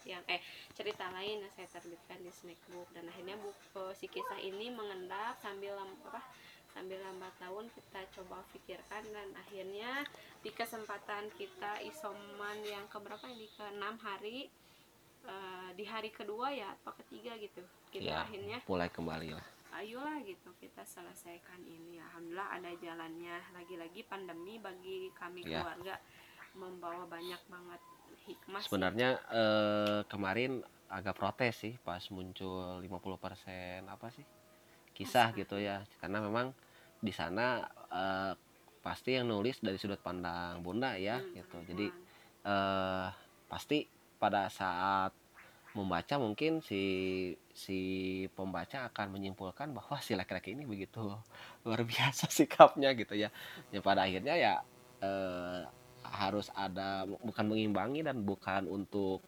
yang 0.06 0.22
eh 0.30 0.38
cerita 0.76 1.08
lain 1.10 1.42
yang 1.42 1.52
saya 1.56 1.66
terbitkan 1.80 2.20
di 2.22 2.30
snack 2.30 2.60
book 2.70 2.86
dan 2.92 3.08
akhirnya 3.10 3.34
buku 3.40 3.84
si 3.98 4.06
kisah 4.06 4.38
ini 4.38 4.70
mengendap 4.70 5.40
sambil 5.42 5.74
apa 5.80 6.22
sambil 6.70 7.00
lambat 7.02 7.32
tahun 7.40 7.66
kita 7.72 8.00
coba 8.20 8.44
pikirkan. 8.52 9.02
Dan 9.08 9.28
akhirnya 9.32 10.04
di 10.44 10.52
kesempatan 10.52 11.32
kita 11.34 11.80
isoman 11.88 12.60
yang 12.68 12.84
keberapa 12.92 13.26
ini? 13.26 13.48
Ke 13.56 13.64
enam 13.74 13.96
hari 14.00 14.52
eh, 15.26 15.70
di 15.72 15.84
hari 15.84 16.08
kedua 16.08 16.48
ya 16.50 16.72
atau 16.72 16.94
ketiga 16.96 17.34
gitu 17.36 17.60
kita 17.90 18.06
Ya, 18.06 18.22
akhirnya 18.22 18.58
mulai 18.64 18.88
kembali 18.88 19.28
lah. 19.30 19.44
ayolah 19.72 20.22
gitu 20.22 20.48
kita 20.56 20.80
selesaikan 20.82 21.60
ini 21.60 22.00
alhamdulillah 22.00 22.48
ada 22.50 22.70
jalannya 22.74 23.36
lagi-lagi 23.52 24.00
pandemi 24.02 24.56
bagi 24.56 25.10
kami 25.12 25.42
Iya. 25.42 25.60
keluarga 25.60 25.94
membawa 26.54 27.04
banyak 27.04 27.42
banget 27.44 27.80
hikmah 28.24 28.58
sih. 28.58 28.66
sebenarnya 28.66 29.08
eh, 29.28 30.00
kemarin 30.06 30.64
agak 30.88 31.12
protes 31.14 31.54
sih 31.58 31.74
pas 31.78 32.00
muncul 32.08 32.78
50% 32.80 33.84
apa 33.84 34.08
sih 34.08 34.24
kisah 34.92 35.28
Masa? 35.28 35.36
gitu 35.36 35.56
ya 35.58 35.82
karena 35.98 36.18
memang 36.20 36.56
di 36.96 37.10
sana 37.10 37.60
eh, 37.90 38.32
pasti 38.80 39.12
yang 39.12 39.26
nulis 39.26 39.58
dari 39.58 39.76
sudut 39.76 39.98
pandang 39.98 40.62
bunda 40.62 40.94
ya 40.96 41.18
Hmm, 41.18 41.34
gitu 41.34 41.56
jadi 41.66 41.86
perempuan. 41.90 42.46
eh 42.46 43.08
pasti 43.46 43.78
pada 44.16 44.48
saat 44.50 45.12
membaca 45.76 46.16
mungkin 46.16 46.64
si 46.64 46.82
si 47.52 47.78
pembaca 48.32 48.88
akan 48.88 49.12
menyimpulkan 49.12 49.76
bahwa 49.76 50.00
si 50.00 50.16
laki-laki 50.16 50.56
ini 50.56 50.64
begitu 50.64 51.12
luar 51.68 51.84
biasa 51.84 52.32
sikapnya 52.32 52.96
gitu 52.96 53.12
ya. 53.12 53.28
Ya 53.68 53.80
pada 53.84 54.08
akhirnya 54.08 54.34
ya 54.40 54.54
eh, 55.04 55.60
harus 56.06 56.48
ada 56.54 57.04
bukan 57.20 57.44
mengimbangi 57.50 58.00
dan 58.06 58.22
bukan 58.24 58.64
untuk 58.70 59.20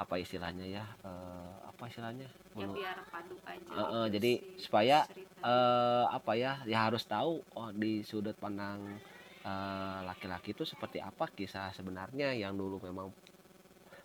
apa 0.00 0.18
istilahnya 0.18 0.66
ya 0.66 0.84
eh, 1.04 1.52
apa 1.68 1.82
istilahnya 1.86 2.26
ya 2.56 2.66
biar 2.66 2.98
padu 3.12 3.36
aja 3.44 3.70
Eh, 3.72 3.78
eh, 3.78 4.06
gitu 4.08 4.14
jadi 4.18 4.32
si 4.56 4.64
supaya, 4.66 5.04
eh, 5.44 6.04
apa 6.08 6.32
ya 6.34 6.52
ya 6.64 6.88
harus 6.88 7.04
tahu 7.04 7.44
oh 7.54 7.70
di 7.76 8.00
sudut 8.02 8.34
pandang 8.40 8.80
eh, 9.44 9.98
laki-laki 10.08 10.56
itu 10.56 10.64
seperti 10.64 10.98
apa 10.98 11.28
kisah 11.30 11.70
sebenarnya 11.76 12.32
yang 12.34 12.56
dulu 12.56 12.80
memang 12.82 13.12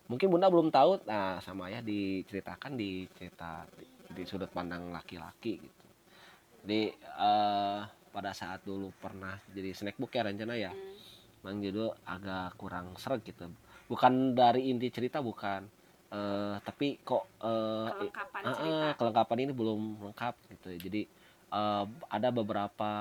mungkin 0.08 0.28
bunda 0.32 0.48
belum 0.48 0.72
tahu 0.72 1.04
nah 1.08 1.40
sama 1.44 1.68
ya 1.72 1.84
diceritakan 1.84 2.80
di 2.80 3.06
cerita 3.16 3.64
di, 3.76 3.86
di 4.16 4.24
sudut 4.24 4.50
pandang 4.52 4.92
laki-laki 4.92 5.60
gitu 5.60 5.86
jadi 6.64 6.82
eh, 6.96 7.82
pada 8.12 8.32
saat 8.34 8.64
dulu 8.66 8.90
pernah 8.98 9.38
jadi 9.52 9.72
snackbook 9.76 10.16
ya 10.16 10.28
rencana 10.28 10.56
ya 10.58 10.72
Hmm, 10.74 10.96
Mang 11.46 11.62
judul 11.62 11.94
agak 12.04 12.58
kurang 12.58 12.98
seret 12.98 13.22
gitu 13.24 13.48
bukan 13.88 14.34
dari 14.36 14.74
inti 14.74 14.90
cerita 14.90 15.22
bukan 15.22 15.64
eh, 16.12 16.56
tapi 16.64 17.00
kok 17.04 17.24
eh, 17.44 17.88
kelengkapan 17.92 18.42
cerita 18.56 18.86
ah, 18.88 18.94
kelengkapan 18.96 19.38
ini 19.48 19.52
belum 19.56 19.82
lengkap 20.12 20.36
gitu. 20.56 20.70
Jadi 20.88 21.02
eh, 21.52 21.86
ada 21.88 22.30
beberapa 22.32 22.92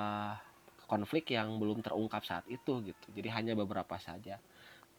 konflik 0.86 1.34
yang 1.34 1.58
belum 1.58 1.82
terungkap 1.82 2.22
saat 2.22 2.46
itu 2.46 2.82
gitu. 2.86 3.06
Jadi 3.14 3.28
hanya 3.30 3.52
beberapa 3.58 3.98
saja. 3.98 4.38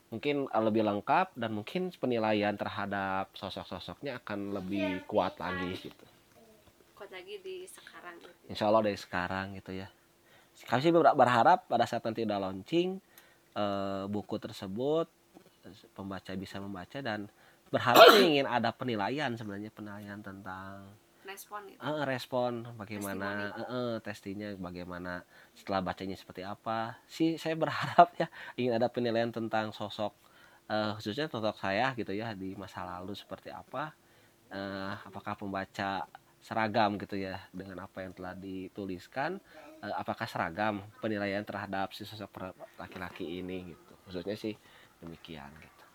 Mungkin 0.07 0.47
eh, 0.47 0.63
lebih 0.63 0.83
lengkap 0.87 1.35
dan 1.35 1.51
mungkin 1.51 1.91
penilaian 1.99 2.55
terhadap 2.55 3.31
sosok-sosoknya 3.35 4.23
akan 4.23 4.55
lebih 4.55 5.03
kuat 5.09 5.37
lagi 5.39 5.75
gitu. 5.77 6.05
kok 6.97 7.13
lagi 7.13 7.37
di 7.45 7.61
sekarang 7.69 8.17
gitu 8.17 8.49
Insya 8.49 8.65
Allah 8.73 8.81
dari 8.89 8.97
sekarang 8.97 9.45
gitu 9.53 9.71
ya. 9.77 9.87
Kami 10.65 10.81
sih 10.81 10.89
ber- 10.89 11.13
berharap 11.13 11.69
pada 11.69 11.85
saat 11.85 12.01
nanti 12.01 12.25
udah 12.25 12.39
launching 12.41 12.97
eh, 13.53 14.03
buku 14.09 14.35
tersebut 14.41 15.07
pembaca 15.93 16.31
bisa 16.39 16.57
membaca 16.63 16.97
dan 17.03 17.27
berharap 17.67 18.07
ingin 18.23 18.47
ada 18.47 18.71
penilaian 18.71 19.35
sebenarnya 19.35 19.67
penilaian 19.75 20.19
tentang 20.23 20.87
respon 21.27 21.60
gitu. 21.67 21.79
Eh, 21.84 22.03
respon. 22.07 22.51
Bagaimana 22.79 23.51
eh, 23.53 23.67
eh, 23.67 23.96
testinya 24.00 24.48
bagaimana 24.55 25.22
setelah 25.51 25.84
bacanya 25.84 26.15
seperti 26.15 26.48
apa. 26.48 26.98
Sih 27.05 27.36
saya 27.36 27.60
berharap 27.60 28.15
ya 28.22 28.27
ingin 28.55 28.79
ada 28.79 28.88
penilaian 28.88 29.29
tentang 29.29 29.75
sosok 29.75 30.15
eh, 30.72 30.91
khususnya 30.96 31.27
sosok 31.27 31.60
saya 31.60 31.91
gitu 32.00 32.15
ya 32.15 32.31
di 32.31 32.55
masa 32.55 32.88
lalu 32.88 33.13
seperti 33.13 33.51
apa. 33.51 33.91
Eh, 34.48 34.93
apakah 35.03 35.36
pembaca 35.36 36.07
seragam 36.39 36.96
gitu 36.96 37.19
ya 37.19 37.43
dengan 37.51 37.84
apa 37.84 38.07
yang 38.07 38.15
telah 38.15 38.34
dituliskan. 38.34 39.43
Eh, 39.84 39.93
apakah 39.93 40.25
seragam 40.25 40.79
penilaian 41.03 41.43
terhadap 41.43 41.91
si 41.91 42.07
sosok 42.07 42.55
laki-laki 42.79 43.43
ini 43.43 43.75
gitu. 43.75 43.93
Khususnya 44.07 44.39
sih 44.39 44.55
demikian 45.03 45.51
gitu. 45.60 45.86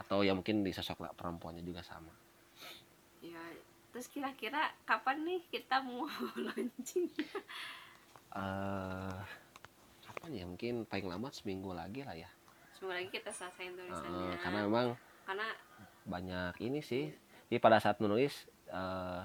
Atau 0.00 0.24
ya 0.24 0.32
mungkin 0.32 0.64
di 0.64 0.72
sosok 0.72 1.12
perempuannya 1.12 1.60
juga 1.60 1.84
sama 1.84 2.27
terus 3.98 4.14
kira-kira 4.14 4.62
kapan 4.86 5.26
nih 5.26 5.42
kita 5.50 5.82
mau 5.82 6.06
launching? 6.46 7.10
Eh 8.30 9.18
kapan 10.06 10.30
ya? 10.38 10.44
Mungkin 10.46 10.86
paling 10.86 11.10
lambat 11.10 11.34
seminggu 11.34 11.74
lagi 11.74 12.06
lah 12.06 12.14
ya. 12.14 12.30
Semoga 12.78 13.02
lagi 13.02 13.10
kita 13.10 13.34
selesaiin 13.34 13.74
Eh, 13.74 13.74
tulisannya 13.74 14.38
karena 14.38 14.58
memang 14.70 14.86
karena 15.26 15.50
banyak 16.06 16.54
ini 16.62 16.78
sih. 16.78 17.10
Jadi 17.50 17.58
pada 17.58 17.82
saat 17.82 17.98
menulis 17.98 18.46
eh, 18.70 19.22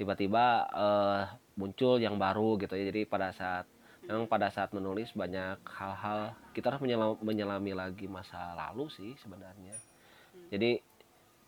tiba-tiba 0.00 0.64
eh, 0.72 1.22
muncul 1.60 2.00
yang 2.00 2.16
baru 2.16 2.56
gitu 2.64 2.80
ya. 2.80 2.88
Jadi 2.88 3.04
pada 3.04 3.28
saat 3.36 3.68
memang 4.08 4.24
pada 4.24 4.48
saat 4.48 4.72
menulis 4.72 5.12
banyak 5.12 5.60
hal-hal 5.68 6.32
kita 6.56 6.72
harus 6.72 6.80
menyelam- 6.80 7.20
menyelami 7.20 7.76
lagi 7.76 8.08
masa 8.08 8.56
lalu 8.56 8.88
sih 8.88 9.20
sebenarnya. 9.20 9.76
Jadi 10.48 10.80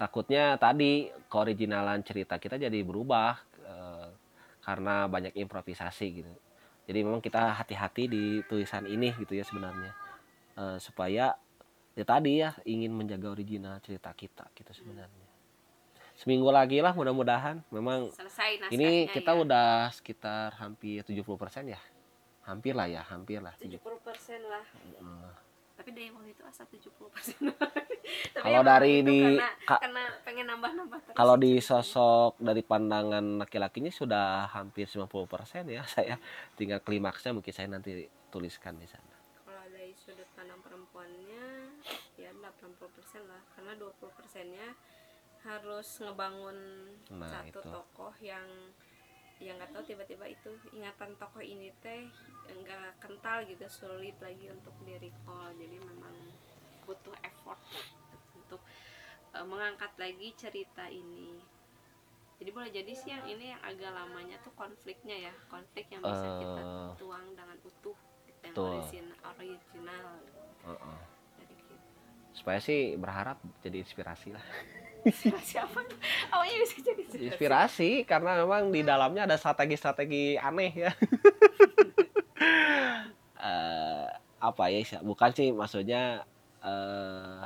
takutnya 0.01 0.57
tadi 0.57 1.13
keoriginalan 1.29 2.01
cerita 2.01 2.41
kita 2.41 2.57
jadi 2.57 2.81
berubah 2.81 3.37
eh, 3.61 4.09
karena 4.65 5.05
banyak 5.05 5.37
improvisasi 5.37 6.25
gitu. 6.25 6.33
Jadi 6.89 6.99
memang 7.05 7.21
kita 7.21 7.53
hati-hati 7.61 8.09
di 8.09 8.25
tulisan 8.49 8.89
ini 8.89 9.13
gitu 9.21 9.37
ya 9.37 9.45
sebenarnya. 9.45 9.93
Eh, 10.57 10.79
supaya 10.81 11.37
ya 11.93 12.05
tadi 12.09 12.41
ya 12.41 12.57
ingin 12.65 12.97
menjaga 12.97 13.29
original 13.29 13.77
cerita 13.85 14.09
kita 14.17 14.49
gitu 14.57 14.73
sebenarnya. 14.73 15.29
Seminggu 16.17 16.49
lagi 16.49 16.81
lah 16.81 16.97
mudah-mudahan. 16.97 17.61
Memang 17.69 18.09
selesai 18.09 18.73
ini 18.73 19.05
kita 19.13 19.37
ya. 19.37 19.41
udah 19.45 19.69
sekitar 19.93 20.57
hampir 20.57 21.05
70% 21.05 21.29
ya. 21.69 21.81
Hampir 22.49 22.73
lah 22.73 22.89
ya 22.89 23.05
hampir 23.05 23.45
lah. 23.45 23.53
70% 23.61 23.85
lah. 24.49 24.65
Eh, 24.65 25.20
dari 25.97 26.09
waktu 26.09 26.31
itu 26.31 26.43
asal 26.43 26.67
70% 26.67 27.51
Tapi 28.31 28.43
Kalau 28.43 28.63
dari 28.63 28.95
di- 29.01 29.37
karena, 29.37 29.51
ka- 29.63 29.81
karena 29.81 30.03
pengen 30.23 30.47
nambah-nambah 30.49 30.99
terus. 31.03 31.15
kalau 31.15 31.35
di 31.37 31.53
sosok 31.59 32.33
dari 32.39 32.63
pandangan 32.63 33.23
laki-lakinya 33.39 33.91
sudah 33.91 34.27
hampir 34.49 34.85
90% 34.85 35.07
ya 35.69 35.83
saya. 35.95 36.17
Tinggal 36.55 36.81
klimaksnya 36.81 37.31
mungkin 37.31 37.51
saya 37.51 37.69
nanti 37.69 38.03
tuliskan 38.29 38.77
di 38.77 38.87
sana. 38.87 39.15
Kalau 39.41 39.63
dari 39.69 39.95
sudut 39.95 40.27
pandang 40.33 40.59
perempuannya 40.61 41.45
ya 42.17 42.31
80% 42.31 42.51
lah. 43.25 43.43
Karena 43.53 43.73
20% 43.75 43.91
nya 44.49 44.69
harus 45.41 45.89
ngebangun 45.99 46.59
Nah, 47.13 47.25
satu 47.27 47.59
itu. 47.59 47.71
tokoh 47.71 48.13
yang 48.21 48.45
yang 49.41 49.57
nggak 49.57 49.73
tahu 49.73 49.85
tiba-tiba 49.87 50.29
itu 50.29 50.53
ingatan 50.71 51.17
tokoh 51.17 51.41
ini 51.41 51.73
teh 51.81 52.05
enggak 52.47 52.93
kental 52.99 53.41
gitu 53.43 53.65
sulit 53.67 54.13
lagi 54.19 54.47
untuk 54.47 54.77
di 54.81 54.93
recall. 54.95 55.49
Jadi 55.55 55.81
memang 55.81 56.13
butuh 56.83 57.17
effort 57.23 57.57
untuk 58.37 58.61
eh, 59.41 59.47
mengangkat 59.47 59.93
lagi 59.97 60.29
cerita 60.35 60.85
ini. 60.87 61.41
Jadi 62.37 62.51
boleh 62.51 62.69
jadi 62.71 62.89
sih 62.91 63.09
yang 63.11 63.25
ini 63.27 63.51
yang 63.51 63.61
agak 63.61 63.89
lamanya 63.91 64.37
tuh 64.39 64.53
konfliknya 64.55 65.29
ya 65.29 65.35
konflik 65.47 65.89
yang 65.89 66.01
bisa 66.01 66.29
kita 66.37 66.61
Eh. 66.61 66.93
tuang 66.97 67.25
dengan 67.31 67.57
utuh 67.59 67.97
gitu, 68.27 68.41
yang 68.43 68.55
orisin- 68.57 69.17
original. 69.27 70.09
Heeh. 70.63 70.99
dari 71.39 71.55
kita 71.59 71.75
supaya 72.31 72.59
sih 72.59 72.81
berharap 72.95 73.37
jadi 73.61 73.81
inspirasi 73.81 74.33
lah. 74.33 74.45
Siapa 75.43 75.81
awalnya 76.31 76.57
bisa 76.61 76.77
jadi 76.79 77.01
inspirasi. 77.03 77.25
inspirasi 77.27 77.91
karena 78.05 78.37
memang 78.39 78.69
di 78.69 78.81
dalamnya 78.83 79.25
ada 79.25 79.37
strategi-strategi 79.37 80.37
aneh 80.37 80.73
ya. 80.79 80.93
Eh, 83.41 84.07
apa 84.39 84.69
ya 84.69 85.01
bukan 85.01 85.31
sih 85.31 85.49
maksudnya 85.51 86.25
eh 86.61 87.45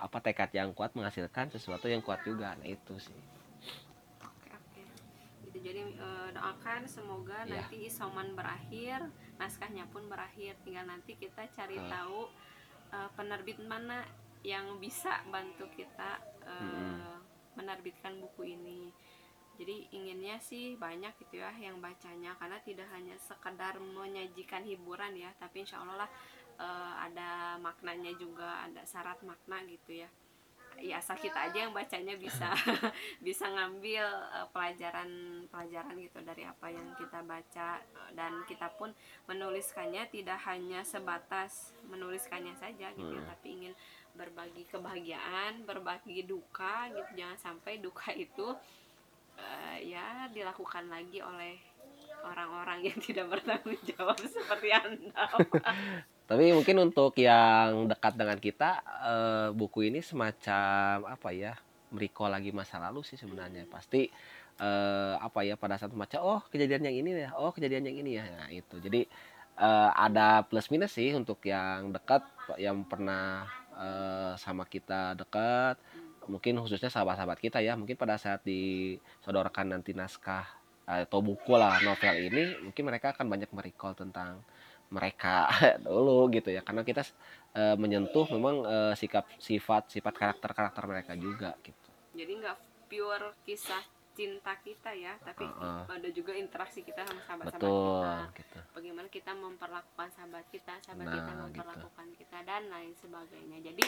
apa 0.00 0.18
tekad 0.18 0.50
yang 0.50 0.72
kuat 0.72 0.92
menghasilkan 0.92 1.48
sesuatu 1.50 1.86
yang 1.86 2.00
kuat 2.00 2.24
juga 2.24 2.56
nah 2.56 2.66
itu 2.66 2.96
sih 2.98 3.20
Oke 4.20 4.48
oke. 4.50 4.82
Gitu 5.46 5.58
jadi 5.60 5.80
eh, 5.86 6.28
doakan 6.32 6.84
semoga 6.86 7.44
Iya. 7.44 7.64
nanti 7.64 7.86
isoman 7.86 8.32
berakhir, 8.32 9.04
naskahnya 9.36 9.84
pun 9.88 10.06
berakhir. 10.06 10.56
Tinggal 10.62 10.86
nanti 10.86 11.16
kita 11.16 11.44
cari 11.50 11.76
Hmm. 11.76 11.90
tahu 11.90 12.20
eh, 12.90 13.10
penerbit 13.14 13.58
mana 13.62 14.02
yang 14.42 14.80
bisa 14.80 15.20
bantu 15.28 15.68
kita 15.70 16.16
eh, 16.44 16.60
Mm-mm. 16.64 17.20
menerbitkan 17.54 18.16
buku 18.18 18.56
ini. 18.56 18.88
Jadi 19.60 19.92
inginnya 19.92 20.40
sih 20.40 20.72
banyak 20.74 21.12
gitu 21.20 21.36
ya 21.36 21.52
yang 21.52 21.76
bacanya 21.78 22.32
karena 22.40 22.56
tidak 22.64 22.88
hanya 22.96 23.12
sekedar 23.20 23.76
menyajikan 23.76 24.64
hiburan 24.64 25.12
ya, 25.12 25.28
tapi 25.36 25.60
insya 25.60 25.84
Allah 25.84 26.08
lah 26.08 26.10
eh, 26.60 26.92
ada 27.08 27.56
maknanya 27.58 28.12
juga, 28.20 28.68
ada 28.68 28.84
syarat 28.84 29.16
makna 29.24 29.64
gitu 29.64 30.04
ya. 30.04 30.10
Ya 30.80 30.96
asal 30.96 31.20
kita 31.20 31.36
aja 31.36 31.68
yang 31.68 31.76
bacanya 31.76 32.16
bisa 32.16 32.56
bisa 33.26 33.44
ngambil 33.48 34.04
eh, 34.32 34.46
pelajaran 34.52 35.10
pelajaran 35.52 35.96
gitu 36.00 36.18
dari 36.20 36.44
apa 36.44 36.66
yang 36.68 36.86
kita 37.00 37.20
baca. 37.24 37.80
Dan 38.12 38.44
kita 38.44 38.68
pun 38.76 38.92
menuliskannya 39.28 40.08
tidak 40.12 40.40
hanya 40.48 40.84
sebatas 40.84 41.72
menuliskannya 41.88 42.52
saja 42.56 42.92
gitu 42.96 43.16
Hmm. 43.16 43.28
tapi 43.28 43.46
ingin 43.60 43.74
berbagi 44.10 44.64
kebahagiaan 44.68 45.64
berbagi 45.64 46.24
duka 46.24 46.88
gitu. 46.92 47.10
Jangan 47.16 47.38
sampai 47.40 47.80
duka 47.80 48.12
itu 48.12 48.52
eh, 49.36 49.76
ya 49.96 50.28
dilakukan 50.32 50.88
lagi 50.88 51.20
oleh 51.24 51.56
orang-orang 52.24 52.84
yang 52.84 52.98
tidak 53.06 53.26
bertanggung 53.32 53.80
jawab 53.96 54.16
seperti 54.20 54.68
anda 54.72 55.24
Tapi 56.30 56.54
mungkin 56.54 56.78
untuk 56.78 57.18
yang 57.18 57.90
dekat 57.90 58.14
dengan 58.14 58.38
kita, 58.38 58.70
eh, 59.02 59.48
buku 59.50 59.90
ini 59.90 59.98
semacam 59.98 61.10
apa 61.10 61.34
ya, 61.34 61.58
merecall 61.90 62.30
lagi 62.30 62.54
masa 62.54 62.78
lalu 62.78 63.02
sih 63.02 63.18
sebenarnya. 63.18 63.66
Pasti 63.66 64.06
eh, 64.62 65.14
apa 65.18 65.42
ya 65.42 65.58
pada 65.58 65.74
saat 65.74 65.90
membaca, 65.90 66.22
oh 66.22 66.38
kejadian 66.46 66.86
yang 66.86 66.96
ini 67.02 67.26
ya, 67.26 67.34
oh 67.34 67.50
kejadian 67.50 67.82
yang 67.90 67.96
ini 68.06 68.10
ya. 68.22 68.30
Nah 68.30 68.46
itu. 68.54 68.78
Jadi 68.78 69.10
eh, 69.58 69.90
ada 69.90 70.46
plus 70.46 70.70
minus 70.70 70.94
sih 70.94 71.10
untuk 71.18 71.42
yang 71.42 71.90
dekat, 71.90 72.22
yang 72.62 72.86
pernah 72.86 73.50
eh, 73.74 74.32
sama 74.38 74.70
kita 74.70 75.18
dekat. 75.18 75.82
Mungkin 76.30 76.62
khususnya 76.62 76.94
sahabat-sahabat 76.94 77.42
kita 77.42 77.58
ya. 77.58 77.74
Mungkin 77.74 77.98
pada 77.98 78.14
saat 78.22 78.46
disodorkan 78.46 79.74
nanti 79.74 79.98
naskah 79.98 80.46
atau 80.86 81.22
buku 81.22 81.54
lah 81.54 81.78
novel 81.86 82.18
ini, 82.18 82.54
mungkin 82.66 82.82
mereka 82.86 83.14
akan 83.14 83.26
banyak 83.30 83.50
merecall 83.54 83.94
tentang 83.94 84.42
mereka 84.90 85.46
dulu 85.86 86.28
gitu 86.30 86.50
ya. 86.50 86.60
Karena 86.60 86.82
kita 86.82 87.02
eh, 87.54 87.74
menyentuh 87.74 88.26
memang 88.30 88.62
eh, 88.62 88.94
sikap 88.94 89.26
sifat 89.36 89.90
sifat 89.90 90.14
karakter 90.14 90.50
karakter 90.50 90.84
mereka 90.84 91.12
juga 91.14 91.54
gitu. 91.62 91.88
Jadi 92.12 92.32
nggak 92.36 92.56
pure 92.86 93.32
kisah 93.42 93.80
cinta 94.10 94.52
kita 94.58 94.90
ya 94.92 95.14
tapi 95.16 95.46
Heeh. 95.46 95.82
ada 95.86 96.08
juga 96.10 96.34
interaksi 96.34 96.82
kita 96.82 97.06
sama 97.06 97.22
sahabat-sahabat 97.22 97.62
kita. 97.62 98.14
Gitu. 98.36 98.58
Bagaimana 98.74 99.08
kita 99.08 99.32
memperlakukan 99.32 100.08
sahabat 100.10 100.44
kita 100.50 100.74
sahabat 100.82 101.06
kita 101.08 101.22
Nah, 101.24 101.30
gitu. 101.30 101.42
memperlakukan 101.46 102.06
kita 102.18 102.38
dan 102.42 102.62
lain 102.68 102.92
sebagainya. 102.92 103.58
Jadi 103.62 103.86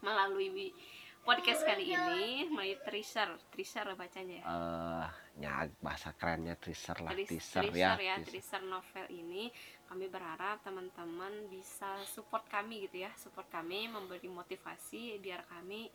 melalui 0.00 0.72
podcast 1.20 1.62
kali 1.62 1.88
ini 1.88 2.24
melalui 2.46 2.76
teaser 2.82 3.30
teaser 3.50 3.86
bacanya 3.94 4.40
ya? 4.40 4.44
Eh 4.44 5.08
ya 5.34 5.52
bahasa 5.78 6.12
kerennya 6.12 6.54
teaser 6.54 6.94
lah 7.00 7.10
Tris- 7.10 7.28
teaser, 7.28 7.62
teaser 7.64 7.74
ya, 7.74 7.92
ya 7.96 8.14
teaser. 8.18 8.32
teaser 8.32 8.62
novel 8.64 9.06
ini 9.10 9.48
kami 9.86 10.08
berharap 10.08 10.60
teman-teman 10.64 11.48
bisa 11.52 11.98
support 12.08 12.44
kami 12.48 12.88
gitu 12.88 13.04
ya 13.04 13.10
support 13.14 13.46
kami 13.52 13.86
memberi 13.86 14.26
motivasi 14.26 15.20
biar 15.20 15.44
kami 15.46 15.92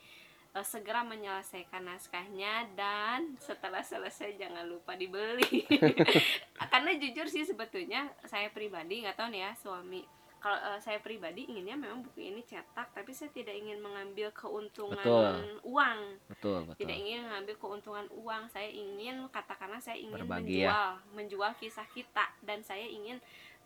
eh, 0.55 0.65
segera 0.65 1.01
menyelesaikan 1.05 1.85
naskahnya 1.85 2.69
dan 2.73 3.35
setelah 3.41 3.81
selesai 3.81 4.37
jangan 4.37 4.65
lupa 4.65 4.93
dibeli 4.95 5.65
karena 6.71 6.91
jujur 6.97 7.27
sih 7.27 7.43
sebetulnya 7.43 8.09
saya 8.25 8.49
pribadi 8.53 9.03
nggak 9.05 9.17
tahu 9.17 9.29
nih 9.33 9.41
ya 9.45 9.51
suami 9.57 10.01
kalau 10.39 10.55
eh, 10.55 10.79
saya 10.79 11.03
pribadi 11.03 11.51
inginnya 11.51 11.75
memang 11.75 11.99
buku 11.99 12.31
ini 12.31 12.41
cetak 12.47 12.95
tapi 12.95 13.11
saya 13.11 13.27
tidak 13.35 13.59
ingin 13.59 13.83
mengambil 13.83 14.31
keuntungan 14.31 14.95
Betul. 15.03 15.59
uang 15.67 15.99
betul 16.31 16.59
betul 16.63 16.79
tidak 16.79 16.95
ingin 16.95 17.19
mengambil 17.27 17.55
keuntungan 17.59 18.07
uang 18.15 18.43
saya 18.47 18.71
ingin 18.71 19.27
katakanlah 19.29 19.83
saya 19.83 19.99
ingin 19.99 20.23
Berbagi 20.23 20.63
menjual 20.63 20.89
ya. 20.95 21.11
menjual 21.11 21.51
kisah 21.59 21.87
kita 21.91 22.25
dan 22.47 22.63
saya 22.63 22.87
ingin 22.87 23.19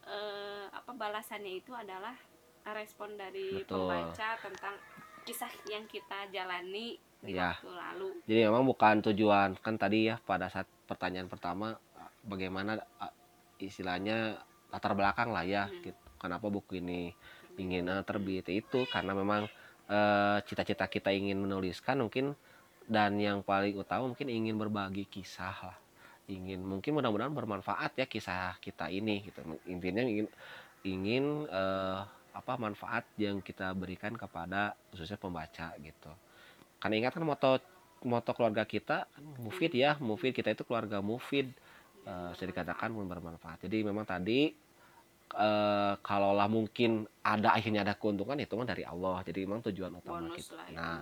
eh, 0.06 0.66
apa 0.70 0.92
balasannya 0.92 1.60
itu 1.60 1.72
adalah 1.72 2.16
respon 2.64 3.16
dari 3.16 3.60
Betul. 3.60 3.88
pembaca 3.88 4.30
tentang 4.40 4.76
kisah 5.24 5.52
yang 5.68 5.84
kita 5.88 6.28
jalani 6.32 6.96
di 7.24 7.32
Iya. 7.32 7.56
waktu 7.56 7.72
lalu 7.72 8.10
jadi 8.28 8.52
memang 8.52 8.64
bukan 8.68 8.96
tujuan 9.00 9.56
kan 9.60 9.76
tadi 9.80 10.12
ya 10.12 10.20
pada 10.20 10.52
saat 10.52 10.68
pertanyaan 10.84 11.32
pertama 11.32 11.76
bagaimana 12.24 12.80
istilahnya 13.58 14.40
latar 14.72 14.92
belakang 14.98 15.32
lah 15.32 15.46
ya 15.46 15.68
Hmm. 15.68 15.80
gitu. 15.84 16.00
kenapa 16.20 16.48
buku 16.48 16.80
ini 16.80 17.12
ingin 17.56 17.88
eh, 17.88 18.04
terbit 18.04 18.48
itu 18.50 18.84
karena 18.92 19.12
memang 19.14 19.48
eh, 19.88 20.38
cita-cita 20.44 20.88
kita 20.88 21.12
ingin 21.12 21.40
menuliskan 21.40 22.00
mungkin 22.00 22.36
dan 22.88 23.16
yang 23.20 23.44
paling 23.44 23.76
utama 23.76 24.12
mungkin 24.12 24.28
ingin 24.28 24.56
berbagi 24.60 25.08
kisah 25.08 25.56
lah 25.64 25.78
ingin 26.32 26.64
mungkin 26.64 26.96
mudah-mudahan 26.96 27.36
bermanfaat 27.36 28.00
ya 28.00 28.06
kisah 28.08 28.56
kita 28.64 28.88
ini 28.88 29.28
gitu. 29.28 29.44
Intinya 29.68 30.04
ingin 30.04 30.28
ingin 30.84 31.24
eh, 31.48 32.02
apa 32.34 32.54
manfaat 32.58 33.06
yang 33.20 33.40
kita 33.44 33.72
berikan 33.78 34.16
kepada 34.16 34.74
khususnya 34.92 35.20
pembaca 35.20 35.76
gitu. 35.78 36.12
Karena 36.80 36.96
ingat 37.06 37.14
kan 37.16 37.24
moto 37.24 37.52
moto 38.04 38.32
keluarga 38.36 38.68
kita 38.68 39.08
kan 39.08 39.24
mufid 39.40 39.72
ya 39.72 39.96
mufid 40.00 40.36
kita 40.36 40.52
itu 40.52 40.64
keluarga 40.68 41.00
mufid. 41.00 41.52
Eh, 42.04 42.30
bisa 42.36 42.44
dikatakan 42.44 42.92
pun 42.92 43.08
bermanfaat. 43.08 43.64
Jadi 43.68 43.84
memang 43.84 44.04
tadi 44.04 44.52
eh, 45.36 45.94
kalaulah 46.04 46.48
mungkin 46.52 47.08
ada 47.24 47.56
akhirnya 47.56 47.84
ada 47.88 47.96
keuntungan 47.96 48.36
itu 48.40 48.56
mah 48.56 48.68
dari 48.68 48.84
Allah. 48.84 49.24
Jadi 49.24 49.40
memang 49.44 49.64
tujuan 49.72 49.92
utama 50.00 50.24
bonus 50.24 50.40
kita. 50.40 50.56
lah 50.56 50.68
itu 50.68 50.76
nah 50.76 51.00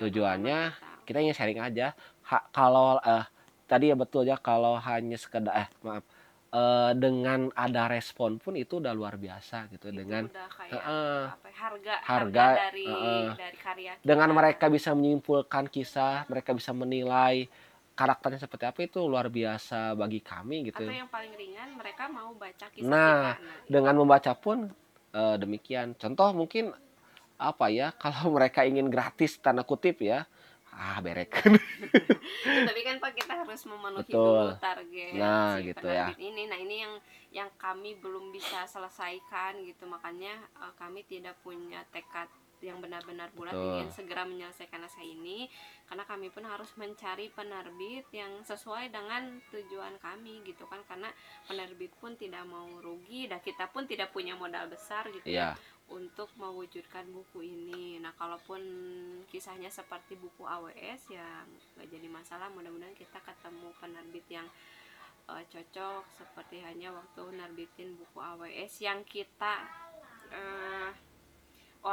tujuannya 0.00 0.58
kita. 1.04 1.18
ingin 1.20 1.36
sharing 1.36 1.60
aja. 1.60 1.92
Ha- 2.32 2.48
kalau 2.48 2.96
eh, 3.04 3.24
tadi 3.72 3.88
ya 3.88 3.96
betul 3.96 4.28
ya 4.28 4.36
kalau 4.36 4.76
hanya 4.76 5.16
sekedar 5.16 5.54
eh 5.56 5.68
maaf 5.80 6.04
eh, 6.52 6.92
dengan 6.94 7.48
ada 7.56 7.88
respon 7.88 8.36
pun 8.36 8.52
itu 8.54 8.76
udah 8.76 8.92
luar 8.92 9.16
biasa 9.16 9.72
gitu 9.72 9.88
Itu 9.88 9.96
dengan 9.96 10.28
udah 10.28 10.48
kayak 10.52 10.72
Heeh. 10.76 11.20
apa 11.32 11.46
ya, 11.48 11.56
harga 11.56 11.94
Harga, 12.04 12.46
dari 12.68 12.86
heeh. 12.86 13.26
dari 13.40 13.56
karya 13.56 13.92
kita. 13.96 14.04
dengan 14.04 14.28
mereka 14.30 14.64
bisa 14.68 14.90
menyimpulkan 14.92 15.64
kisah 15.66 16.28
mereka 16.28 16.52
bisa 16.52 16.76
menilai 16.76 17.48
karakternya 17.92 18.40
seperti 18.40 18.64
apa 18.64 18.80
itu 18.82 19.00
luar 19.04 19.28
biasa 19.28 19.92
bagi 19.92 20.20
kami 20.20 20.72
gitu 20.72 20.84
atau 20.84 20.96
yang 20.96 21.08
paling 21.08 21.32
ringan 21.36 21.68
mereka 21.76 22.08
mau 22.08 22.32
baca 22.32 22.66
kisah 22.68 22.88
Nah, 22.88 23.36
kita 23.36 23.44
nah, 23.44 23.64
dengan 23.68 23.94
membaca 24.00 24.32
pun 24.32 24.58
eh, 25.12 25.36
demikian 25.36 25.92
contoh 25.96 26.28
mungkin 26.32 26.72
apa 27.36 27.66
ya 27.68 27.92
kalau 28.02 28.32
mereka 28.32 28.64
ingin 28.64 28.88
gratis 28.88 29.36
tanda 29.40 29.64
kutip 29.64 30.00
ya 30.00 30.24
ah 30.72 30.98
berek 31.04 31.28
tapi 32.42 32.80
kan 32.80 32.96
pak 32.96 33.12
kita 33.12 33.44
harus 33.44 33.62
memenuhi 33.68 34.08
Betul. 34.08 34.24
dulu 34.24 34.56
target 34.56 35.12
Nah, 35.20 35.60
si 35.60 35.68
gitu 35.70 35.86
ya. 35.86 36.08
ini. 36.16 36.48
Nah 36.48 36.58
ini 36.58 36.76
yang 36.80 36.94
yang 37.32 37.50
kami 37.60 37.96
belum 38.00 38.32
bisa 38.32 38.64
selesaikan 38.64 39.60
gitu. 39.64 39.84
Makanya 39.84 40.32
eh, 40.60 40.72
kami 40.80 41.04
tidak 41.04 41.36
punya 41.44 41.84
tekad 41.92 42.28
yang 42.62 42.78
benar-benar 42.78 43.26
bulat 43.34 43.52
Betul. 43.58 43.82
ingin 43.82 43.90
segera 43.90 44.22
menyelesaikan 44.22 44.80
naskah 44.80 45.04
ini. 45.04 45.50
Karena 45.84 46.08
kami 46.08 46.32
pun 46.32 46.46
harus 46.46 46.70
mencari 46.78 47.28
penerbit 47.34 48.06
yang 48.14 48.40
sesuai 48.46 48.88
dengan 48.88 49.42
tujuan 49.52 49.98
kami 50.00 50.40
gitu 50.46 50.64
kan. 50.70 50.80
Karena 50.88 51.10
penerbit 51.44 51.92
pun 52.00 52.16
tidak 52.16 52.46
mau 52.48 52.64
rugi 52.80 53.28
dan 53.28 53.42
kita 53.44 53.68
pun 53.68 53.84
tidak 53.84 54.14
punya 54.14 54.38
modal 54.38 54.70
besar 54.70 55.04
gitu 55.10 55.26
ya. 55.28 55.52
Ya 55.52 55.71
untuk 55.92 56.32
mewujudkan 56.40 57.04
buku 57.12 57.44
ini. 57.44 58.00
Nah, 58.00 58.16
kalaupun 58.16 58.60
kisahnya 59.28 59.68
seperti 59.68 60.16
buku 60.16 60.48
AWS 60.48 61.12
ya 61.12 61.44
nggak 61.76 61.88
jadi 61.92 62.08
masalah. 62.08 62.48
Mudah-mudahan 62.50 62.96
kita 62.96 63.20
ketemu 63.20 63.68
penerbit 63.76 64.26
yang 64.32 64.48
eh, 65.28 65.44
cocok 65.46 66.02
seperti 66.16 66.64
hanya 66.64 66.90
waktu 66.96 67.22
nerbitin 67.36 67.94
buku 68.00 68.18
AWS 68.18 68.72
yang 68.80 69.04
kita 69.04 69.68
eh, 70.32 71.11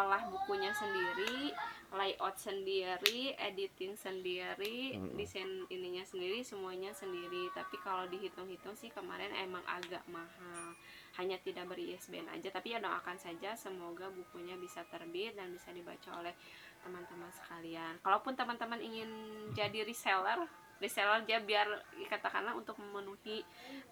olah 0.09 0.25
bukunya 0.33 0.73
sendiri, 0.73 1.53
layout 1.93 2.41
sendiri, 2.41 3.37
editing 3.37 3.93
sendiri, 3.93 4.97
Mm-mm. 4.97 5.13
desain 5.13 5.69
ininya 5.69 6.01
sendiri, 6.01 6.41
semuanya 6.41 6.89
sendiri. 6.97 7.53
Tapi 7.53 7.77
kalau 7.85 8.09
dihitung-hitung 8.09 8.73
sih 8.73 8.89
kemarin 8.89 9.29
emang 9.37 9.61
agak 9.69 10.01
mahal 10.09 10.73
hanya 11.21 11.35
tidak 11.43 11.67
beri 11.67 11.91
ISBN 11.97 12.31
aja 12.31 12.47
tapi 12.47 12.71
ya 12.71 12.79
doakan 12.79 13.19
saja 13.19 13.51
semoga 13.59 14.07
bukunya 14.07 14.55
bisa 14.55 14.87
terbit 14.87 15.35
dan 15.35 15.51
bisa 15.51 15.75
dibaca 15.75 16.15
oleh 16.15 16.31
teman-teman 16.79 17.27
sekalian 17.35 17.99
kalaupun 17.99 18.39
teman-teman 18.39 18.79
ingin 18.79 19.11
jadi 19.51 19.83
reseller 19.83 20.47
reseller 20.79 21.27
aja 21.27 21.43
biar 21.43 21.67
katakanlah 22.07 22.55
untuk 22.55 22.79
memenuhi 22.79 23.43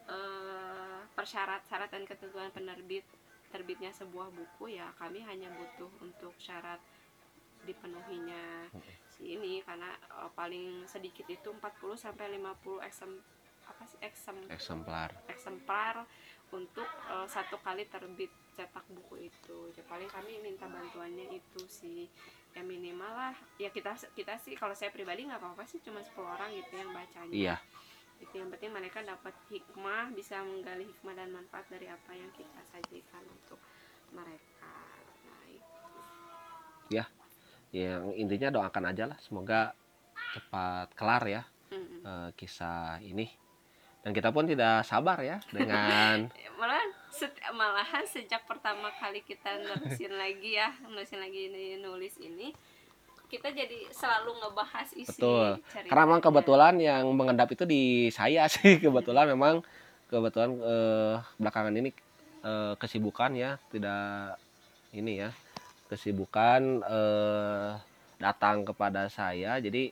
eh, 0.08 1.00
persyarat-syarat 1.12 1.92
dan 1.92 2.08
ketentuan 2.08 2.48
penerbit 2.56 3.04
terbitnya 3.48 3.92
sebuah 3.96 4.32
buku 4.32 4.76
ya 4.76 4.92
kami 5.00 5.24
hanya 5.24 5.48
butuh 5.56 5.92
untuk 6.04 6.36
syarat 6.38 6.80
dipenuhinya. 7.64 8.72
Si 9.12 9.36
ini 9.36 9.60
karena 9.64 9.92
eh, 9.96 10.32
paling 10.36 10.88
sedikit 10.88 11.28
itu 11.28 11.50
40 11.52 11.98
sampai 11.98 12.38
50 12.38 12.88
eksem 12.88 13.12
apa 13.68 13.84
sih 13.84 14.00
eksem 14.00 14.38
eksemplar. 14.48 15.12
eksemplar 15.28 16.08
untuk 16.56 16.88
eh, 16.88 17.28
satu 17.28 17.60
kali 17.60 17.88
terbit 17.88 18.32
cetak 18.56 18.86
buku 18.94 19.28
itu. 19.28 19.58
Ya, 19.76 19.84
paling 19.88 20.08
kami 20.08 20.40
minta 20.40 20.70
bantuannya 20.70 21.34
itu 21.36 21.62
sih. 21.68 22.08
Ya 22.56 22.64
minimal 22.64 23.12
lah. 23.12 23.36
Ya 23.60 23.70
kita 23.70 23.94
kita 24.16 24.40
sih 24.40 24.56
kalau 24.56 24.74
saya 24.74 24.90
pribadi 24.90 25.28
nggak 25.28 25.40
apa-apa 25.44 25.68
sih 25.68 25.84
cuma 25.84 26.00
10 26.00 26.16
orang 26.24 26.50
gitu 26.56 26.74
yang 26.80 26.92
bacanya. 26.96 27.36
Iya 27.36 27.58
itu 28.18 28.34
yang 28.38 28.50
penting 28.50 28.74
mereka 28.74 29.06
dapat 29.06 29.34
hikmah 29.50 30.10
bisa 30.14 30.42
menggali 30.42 30.90
hikmah 30.90 31.14
dan 31.14 31.30
manfaat 31.30 31.66
dari 31.70 31.86
apa 31.86 32.12
yang 32.14 32.30
kita 32.34 32.62
sajikan 32.66 33.24
untuk 33.30 33.62
mereka. 34.14 34.74
Nah 35.28 35.44
itu. 35.50 36.02
Yang 37.76 38.04
intinya 38.16 38.50
doakan 38.50 38.86
aja 38.90 39.04
lah 39.12 39.18
semoga 39.20 39.76
cepat 40.34 40.88
kelar 40.96 41.24
ya 41.28 41.44
Mm-mm. 41.70 42.02
eh, 42.02 42.30
kisah 42.34 43.04
ini. 43.04 43.28
Dan 44.02 44.16
kita 44.16 44.32
pun 44.32 44.48
tidak 44.48 44.88
sabar 44.88 45.20
ya 45.20 45.38
dengan 45.52 46.32
malahan 46.60 46.90
set- 47.12 47.44
malahan 47.52 48.06
sejak 48.08 48.48
pertama 48.48 48.88
kali 48.96 49.20
kita 49.20 49.60
nulisin 49.60 50.16
lagi 50.16 50.56
ya 50.56 50.72
nulisin 50.88 51.20
lagi 51.20 51.52
ini 51.52 51.78
nulis 51.84 52.16
ini 52.24 52.56
kita 53.28 53.52
jadi 53.52 53.92
selalu 53.92 54.40
ngebahas 54.40 54.88
isi 54.96 55.20
Betul. 55.20 55.60
ceritanya. 55.60 55.90
karena 55.92 56.04
memang 56.08 56.22
kebetulan 56.24 56.76
yang 56.80 57.04
mengendap 57.12 57.52
itu 57.52 57.68
di 57.68 58.08
saya 58.10 58.48
sih 58.54 58.80
kebetulan 58.80 59.28
memang 59.28 59.60
kebetulan 60.08 60.56
eh, 60.64 61.16
belakangan 61.36 61.76
ini 61.76 61.92
eh, 62.44 62.74
kesibukan 62.80 63.32
ya 63.36 63.60
tidak 63.68 64.40
ini 64.96 65.28
ya 65.28 65.30
kesibukan 65.92 66.84
eh, 66.88 67.72
datang 68.18 68.64
kepada 68.64 69.12
saya 69.12 69.60
jadi 69.60 69.92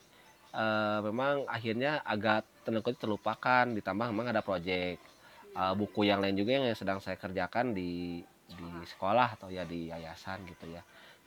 eh, 0.56 1.00
memang 1.04 1.43
akhirnya 1.52 2.00
agak 2.08 2.48
kutip 2.65 2.98
terlupakan 2.98 3.67
ditambah 3.67 4.08
memang 4.15 4.32
ada 4.32 4.39
proyek 4.39 4.98
eh, 5.52 5.74
buku 5.76 6.08
yang 6.08 6.24
lain 6.24 6.39
juga 6.39 6.56
yang 6.56 6.71
sedang 6.71 7.04
saya 7.04 7.19
kerjakan 7.19 7.76
di 7.76 8.24
di 8.45 8.69
sekolah 8.88 9.36
atau 9.36 9.50
ya 9.52 9.67
di 9.67 9.91
yayasan 9.91 10.45
gitu 10.48 10.71
ya 10.71 10.82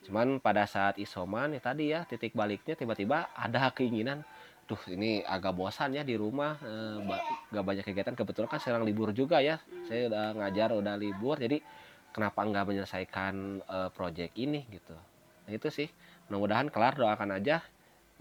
cuman 0.07 0.39
pada 0.39 0.63
saat 0.63 0.95
isoman 0.95 1.51
ya 1.55 1.61
tadi 1.61 1.91
ya 1.91 2.07
titik 2.07 2.31
baliknya 2.31 2.73
tiba-tiba 2.73 3.29
ada 3.35 3.67
keinginan 3.75 4.23
duh 4.69 4.77
ini 4.93 5.25
agak 5.25 5.57
bosan 5.57 5.97
ya 5.97 6.05
di 6.05 6.13
rumah 6.13 6.53
eh, 6.61 7.01
ba- 7.01 7.25
gak 7.49 7.65
banyak 7.65 7.83
kegiatan. 7.89 8.13
Kebetulan 8.13 8.45
kan 8.45 8.61
sekarang 8.61 8.85
libur 8.85 9.09
juga 9.09 9.41
ya. 9.41 9.57
Saya 9.89 10.13
udah 10.13 10.37
ngajar 10.37 10.77
udah 10.77 10.93
libur. 10.93 11.41
Jadi 11.41 11.57
kenapa 12.13 12.45
nggak 12.45 12.65
menyelesaikan 12.69 13.33
eh, 13.65 13.89
proyek 13.89 14.37
ini 14.37 14.69
gitu? 14.69 14.93
Nah 15.49 15.51
itu 15.51 15.73
sih. 15.73 15.89
Mudah-mudahan 16.29 16.69
kelar 16.69 16.93
doakan 16.93 17.41
aja. 17.41 17.65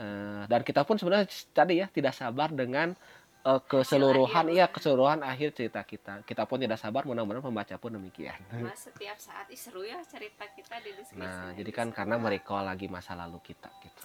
Eh, 0.01 0.43
dan 0.49 0.65
kita 0.65 0.89
pun 0.89 0.97
sebenarnya 0.97 1.29
tadi 1.53 1.85
ya 1.85 1.87
tidak 1.93 2.17
sabar 2.17 2.49
dengan 2.49 2.97
eh, 3.45 3.61
keseluruhan 3.67 4.47
iya 4.51 4.67
keseluruhan 4.67 5.21
akhir 5.23 5.55
cerita 5.55 5.85
kita. 5.85 6.25
Kita 6.25 6.43
pun 6.49 6.59
tidak 6.63 6.81
sabar 6.81 7.05
mudah-mudahan 7.05 7.45
pembaca 7.45 7.75
pun 7.77 7.95
demikian. 7.95 8.39
Mas 8.59 8.89
setiap 8.89 9.21
saat 9.21 9.47
ih 9.53 9.61
seru 9.61 9.85
ya 9.85 10.01
cerita 10.07 10.49
kita 10.51 10.81
di 10.81 10.91
diskusi 10.97 11.21
nah 11.21 11.53
jadi 11.53 11.71
kan 11.71 11.93
karena 11.93 12.17
merecall 12.17 12.65
lagi 12.65 12.89
masa 12.89 13.13
lalu 13.15 13.39
kita 13.45 13.69
gitu. 13.85 14.05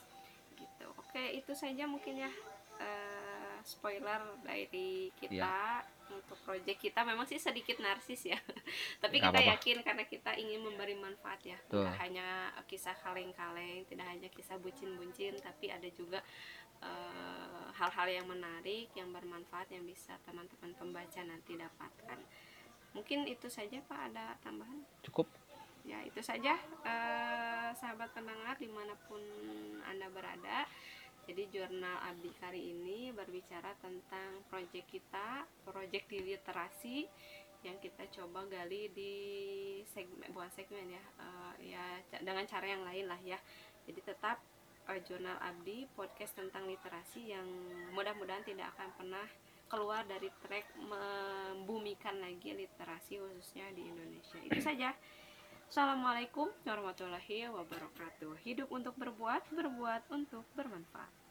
Gitu. 0.60 0.88
Oke 1.00 1.24
itu 1.38 1.54
saja 1.56 1.88
mungkin 1.88 2.28
ya 2.28 2.32
eh, 2.84 3.23
spoiler 3.64 4.22
dari 4.44 5.10
kita 5.18 5.84
Iya. 5.84 6.14
untuk 6.14 6.38
project 6.46 6.78
kita 6.78 7.02
memang 7.02 7.26
sih 7.26 7.42
sedikit 7.42 7.80
narsis 7.82 8.30
ya 8.30 8.38
tapi 9.04 9.18
kita 9.18 9.34
apa-apa. 9.34 9.52
yakin 9.58 9.82
karena 9.82 10.04
kita 10.06 10.32
ingin 10.38 10.62
memberi 10.62 10.94
manfaat 10.94 11.42
ya 11.42 11.58
Betul. 11.66 11.88
tidak 11.88 11.96
hanya 12.00 12.28
kisah 12.70 12.96
kaleng-kaleng 13.02 13.82
tidak 13.90 14.06
hanya 14.06 14.30
kisah 14.30 14.60
bucin-bucin 14.62 15.34
tapi 15.42 15.74
ada 15.74 15.90
juga 15.90 16.20
eh, 16.84 17.66
hal-hal 17.74 18.08
yang 18.12 18.28
menarik 18.30 18.92
yang 18.94 19.10
bermanfaat 19.10 19.72
yang 19.74 19.88
bisa 19.88 20.14
teman-teman 20.28 20.76
pembaca 20.78 21.22
nanti 21.24 21.58
dapatkan 21.58 22.20
mungkin 22.94 23.26
itu 23.26 23.50
saja 23.50 23.82
pak 23.90 24.14
ada 24.14 24.38
tambahan 24.46 24.86
cukup 25.02 25.26
ya 25.84 25.98
itu 26.06 26.22
saja 26.22 26.54
eh, 26.86 27.70
sahabat 27.74 28.14
pendengar 28.14 28.56
di 28.62 28.70
mana 28.70 28.94
pun 29.10 29.20
anda 29.90 30.08
berada 30.14 30.64
jadi 31.24 31.44
jurnal 31.48 31.98
Abdi 32.04 32.32
kali 32.36 32.76
ini 32.76 33.16
berbicara 33.16 33.72
tentang 33.80 34.44
proyek 34.52 34.84
kita 34.92 35.48
proyek 35.64 36.04
di 36.12 36.20
literasi 36.20 37.08
yang 37.64 37.80
kita 37.80 38.04
coba 38.12 38.44
gali 38.52 38.92
di 38.92 39.14
segmen 39.96 40.28
bukan 40.36 40.52
segmen 40.52 40.84
ya 40.92 41.04
eh, 41.24 41.54
ya 41.72 41.86
dengan 42.20 42.44
cara 42.44 42.68
yang 42.68 42.84
lain 42.84 43.08
lah 43.08 43.20
ya. 43.24 43.40
Jadi 43.88 44.04
tetap 44.04 44.44
eh, 44.92 45.00
jurnal 45.08 45.40
Abdi 45.40 45.88
podcast 45.96 46.36
tentang 46.36 46.68
literasi 46.68 47.32
yang 47.32 47.48
mudah-mudahan 47.96 48.44
tidak 48.44 48.76
akan 48.76 48.92
pernah 49.00 49.28
keluar 49.72 50.04
dari 50.06 50.28
track 50.44 50.76
membumikan 50.76 52.20
lagi 52.20 52.52
literasi 52.52 53.18
khususnya 53.24 53.72
di 53.72 53.88
Indonesia. 53.88 54.44
Itu 54.44 54.60
saja 54.60 54.92
Assalamualaikum 55.74 56.54
warahmatullahi 56.70 57.50
wabarakatuh. 57.50 58.46
Hidup 58.46 58.70
untuk 58.70 58.94
berbuat, 58.94 59.42
berbuat 59.58 60.06
untuk 60.14 60.46
bermanfaat. 60.54 61.23